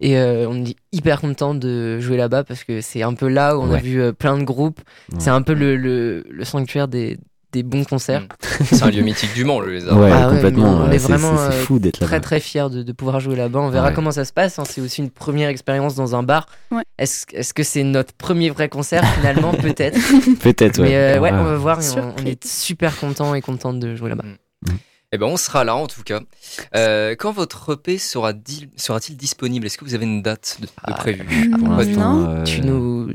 [0.00, 3.56] Et euh, on est hyper content de jouer là-bas parce que c'est un peu là
[3.56, 4.80] où on a vu plein de groupes.
[5.12, 5.18] Ouais.
[5.20, 7.18] C'est un peu le, le, le sanctuaire des,
[7.52, 8.26] des bons concerts.
[8.64, 9.98] C'est un lieu mythique du Mans, le lézard.
[9.98, 10.84] Ouais, Ah ouais, complètement.
[10.86, 12.20] on est c'est- vraiment, euh, fou d'être Très là-bas.
[12.20, 13.60] très fier de, de pouvoir jouer là-bas.
[13.60, 13.94] On verra Ouais.
[13.94, 14.58] comment ça se passe.
[14.58, 14.64] hein.
[14.66, 16.46] C'est aussi une première expérience dans un bar.
[16.70, 16.82] Ouais.
[16.98, 19.98] Est-ce est-ce que c'est notre premier vrai concert finalement Peut-être?
[20.40, 20.88] Peut-être, ouais.
[20.88, 21.38] Mais euh, ouais, Ouais.
[21.38, 21.80] on va voir.
[21.80, 24.24] et on, est super content et contente de jouer là-bas.
[25.14, 26.20] Eh ben, on sera là en tout cas.
[26.74, 28.32] Euh, quand votre EP sera
[28.78, 29.66] sera-t-il disponible?
[29.66, 31.50] Est-ce que vous avez une date de, de Ah, prévue?
[31.50, 31.76] Pour Non.
[31.76, 33.12] l'instant, euh, Tu nous,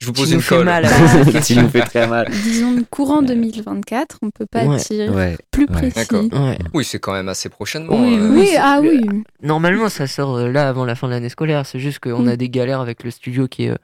[0.00, 0.64] Je vous pose nous une colle.
[0.64, 0.84] mal.
[1.24, 1.62] Bah, question.
[1.62, 2.28] nous fais très mal.
[2.30, 4.76] Disons courant 2024, on peut pas Ouais.
[4.90, 5.36] dire Ouais.
[5.50, 5.90] plus Ouais.
[5.90, 6.30] précis.
[6.72, 8.00] Oui, c'est quand même assez prochainement.
[8.00, 8.50] Oui, euh, oui.
[8.58, 9.00] Ah oui.
[9.42, 11.66] Normalement, ça sort euh, là avant la fin de l'année scolaire.
[11.66, 12.28] C'est juste qu'on Mm.
[12.28, 13.76] a des galères avec le studio qui est, euh,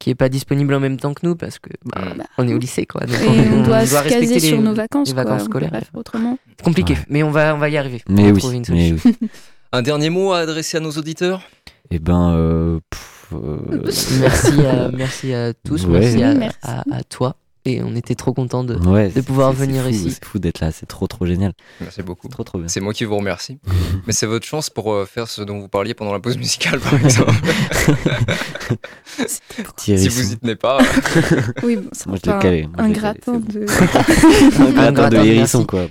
[0.00, 2.22] qui est pas disponible en même temps que nous parce que bah, Mm.
[2.38, 3.02] on est au lycée quoi.
[3.02, 5.08] Donc, Et on doit se respecter caser sur nos vacances.
[5.08, 5.22] les quoi.
[5.24, 5.70] vacances scolaires.
[5.70, 6.36] Bref, autrement.
[6.58, 7.00] C'est compliqué, Ouais.
[7.08, 8.02] mais on va, on va y arriver.
[8.08, 9.12] on Mais va oui, trouver une mais solution.
[9.22, 9.28] oui.
[9.72, 11.42] Un dernier mot à adresser à nos auditeurs?
[11.92, 13.19] Eh ben, euh, pff, euh,
[14.20, 16.00] Merci à, merci à tous, Ouais.
[16.00, 16.58] merci, à, Merci.
[16.62, 17.36] à- à toi.
[17.66, 18.74] Et on était trop contents de.
[18.88, 20.10] ouais, de pouvoir venir fou, ici.
[20.12, 21.52] C'est fou d'être là, c'est trop trop génial.
[21.80, 22.26] Merci beaucoup.
[22.28, 22.68] Trop trop bien.
[22.68, 23.58] C'est moi qui vous remercie.
[24.06, 26.80] Mais c'est votre chance pour euh, faire ce dont vous parliez pendant la pause musicale,
[26.80, 27.32] par exemple.
[29.76, 30.78] Si vous y tenez pas.
[31.62, 32.62] Oui, bon, Moi je l'ai calé.
[32.62, 33.66] moi, un gratin de.
[34.78, 35.86] Un gratin de hérisson quoi.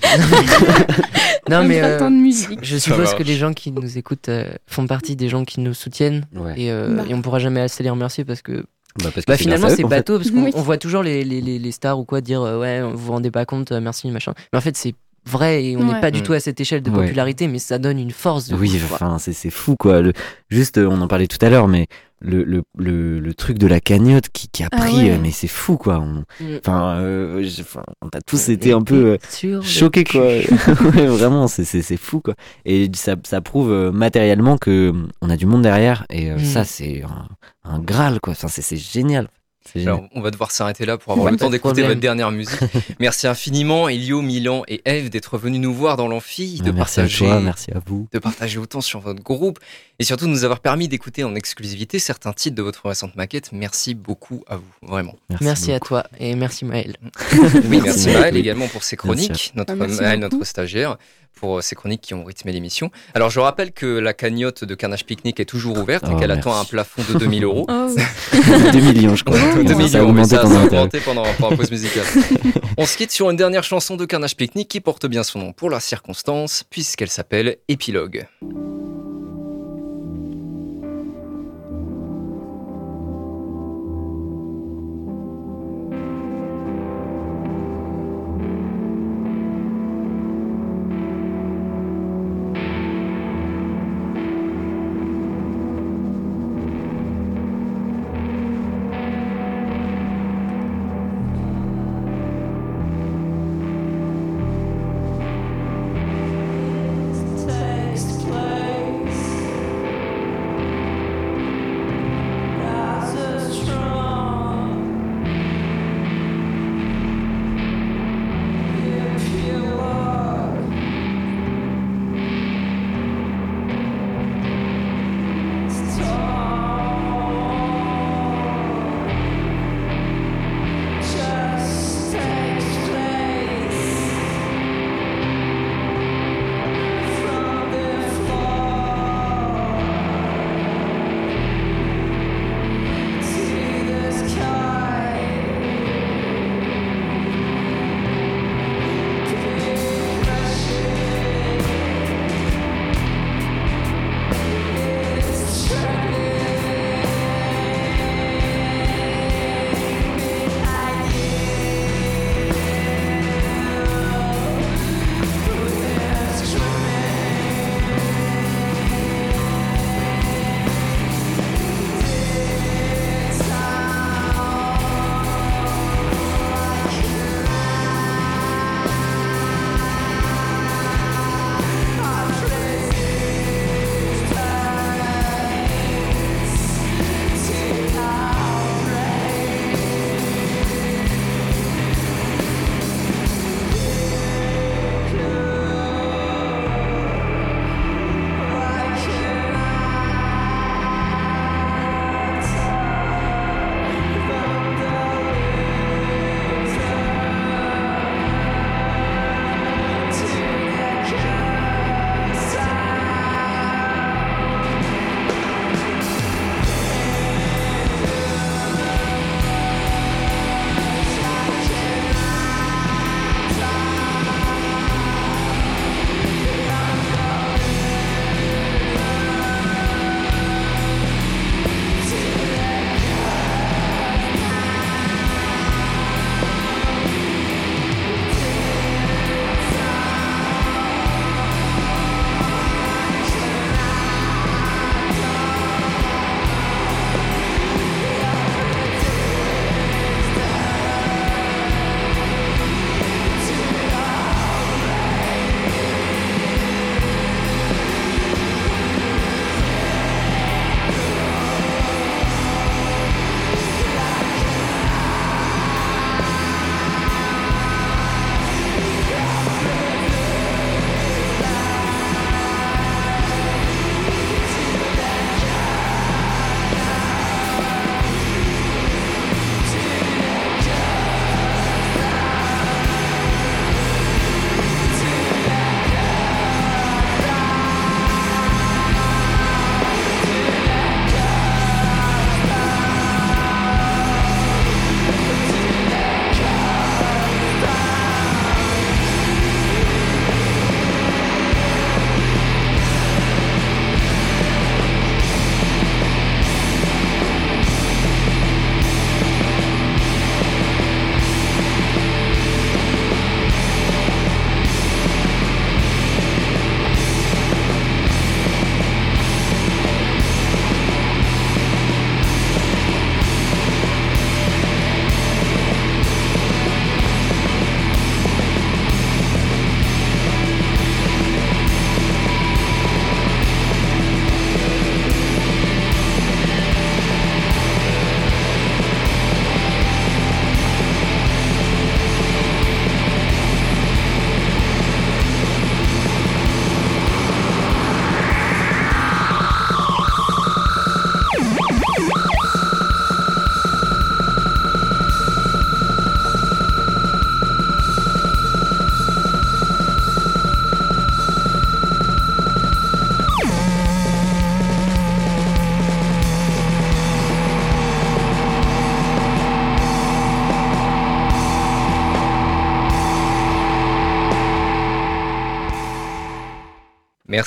[1.49, 2.59] Non, un mais euh, de musique.
[2.63, 5.73] je suppose que les gens qui nous écoutent euh, font partie des gens qui nous
[5.73, 6.25] soutiennent.
[6.35, 6.53] Ouais.
[6.57, 7.03] Et, euh, Bah.
[7.09, 8.65] et on pourra jamais assez les remercier parce que
[9.03, 10.51] Bah, parce que bah, finalement c'est bateau parce qu'on Oui.
[10.55, 13.31] voit toujours les, les, les, les stars ou quoi dire euh, ouais vous vous rendez
[13.31, 14.93] pas compte euh, merci machin mais en fait c'est
[15.29, 16.01] vrai et on n'est Ouais.
[16.01, 16.23] pas du Mm.
[16.23, 17.05] tout à cette échelle de Ouais.
[17.05, 20.01] popularité mais ça donne une force de Oui, enfin, c'est c'est fou quoi.
[20.01, 20.13] Le,
[20.49, 21.87] juste, euh, on en parlait tout à l'heure, mais
[22.21, 25.11] le, le, le, le truc de la cagnotte qui, qui a Ah pris, ouais.
[25.11, 25.99] euh, mais c'est fou quoi.
[25.99, 26.57] On- Mm.
[26.65, 30.25] Enfin, euh, enfin, on a tous été un peu euh, choqués quoi.
[30.93, 32.35] vraiment, c'est c'est c'est fou quoi.
[32.65, 36.35] Et ça, ça prouve euh, matériellement que euh, on a du monde derrière et euh,
[36.37, 36.43] Mm.
[36.45, 37.27] ça c'est un,
[37.63, 38.31] un graal quoi.
[38.33, 39.27] Enfin, c'est c'est génial.
[39.75, 42.57] Alors, on va devoir s'arrêter là pour avoir Ouais, le temps d'écouter votre dernière musique.
[42.99, 47.25] Merci infiniment, Elio, Milan et Eve, d'être venus nous voir dans l'amphi, de à partager.
[47.25, 48.07] toi, merci à vous.
[48.11, 49.59] de partager autant sur votre groupe
[49.99, 53.51] et surtout de nous avoir permis d'écouter en exclusivité certains titres de votre récente maquette.
[53.51, 55.15] Merci beaucoup à vous, vraiment.
[55.41, 56.95] merci à toi et merci Maël
[57.69, 58.19] Oui, merci Maël.
[58.21, 60.97] Maël également pour ses chroniques, notre Ah, Maël, notre stagiaire,
[61.35, 62.91] pour euh, ses chroniques qui ont rythmé l'émission.
[63.13, 66.27] Alors je rappelle que la cagnotte de Carnage Picnic est toujours ouverte et Oh, qu'elle
[66.29, 66.47] merci.
[66.49, 67.65] attend un plafond de 2000 euros.
[67.71, 68.03] Oh, oui.
[68.73, 69.37] 2 millions je crois.
[69.39, 72.05] 2 Ça a millions, augmenté ça, pendant ça a augmenté pendant, pendant la pause musicale.
[72.77, 75.53] On se quitte sur une dernière chanson de Carnage Picnic qui porte bien son nom
[75.53, 78.27] pour la circonstance, puisqu'elle s'appelle Épilogue.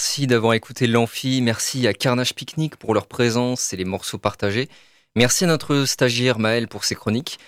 [0.03, 4.69] Merci d'avoir écouté l'Amphi, merci à Carnage Picnic pour leur présence et les morceaux partagés.
[5.15, 7.39] Merci à notre stagiaire Maël pour ses chroniques.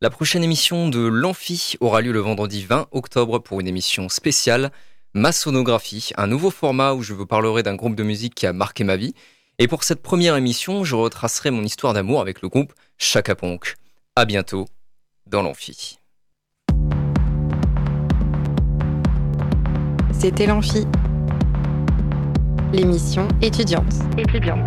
[0.00, 4.70] La prochaine émission de l'Amphi aura lieu le vendredi 20 octobre pour une émission spéciale
[5.12, 8.84] Massonographie, un nouveau format où je vous parlerai d'un groupe de musique qui a marqué
[8.84, 9.12] ma vie.
[9.58, 13.74] Et pour cette première émission, je retracerai mon histoire d'amour avec le groupe Chaka Ponk.
[14.14, 14.66] À bientôt
[15.26, 15.98] dans l'Amphi.
[20.12, 20.86] C'était l'Amphi,
[22.74, 23.84] l'émission étudiante.
[24.18, 24.58] Étudiante.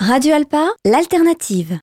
[0.00, 1.80] Radio Alpa, l'alternative.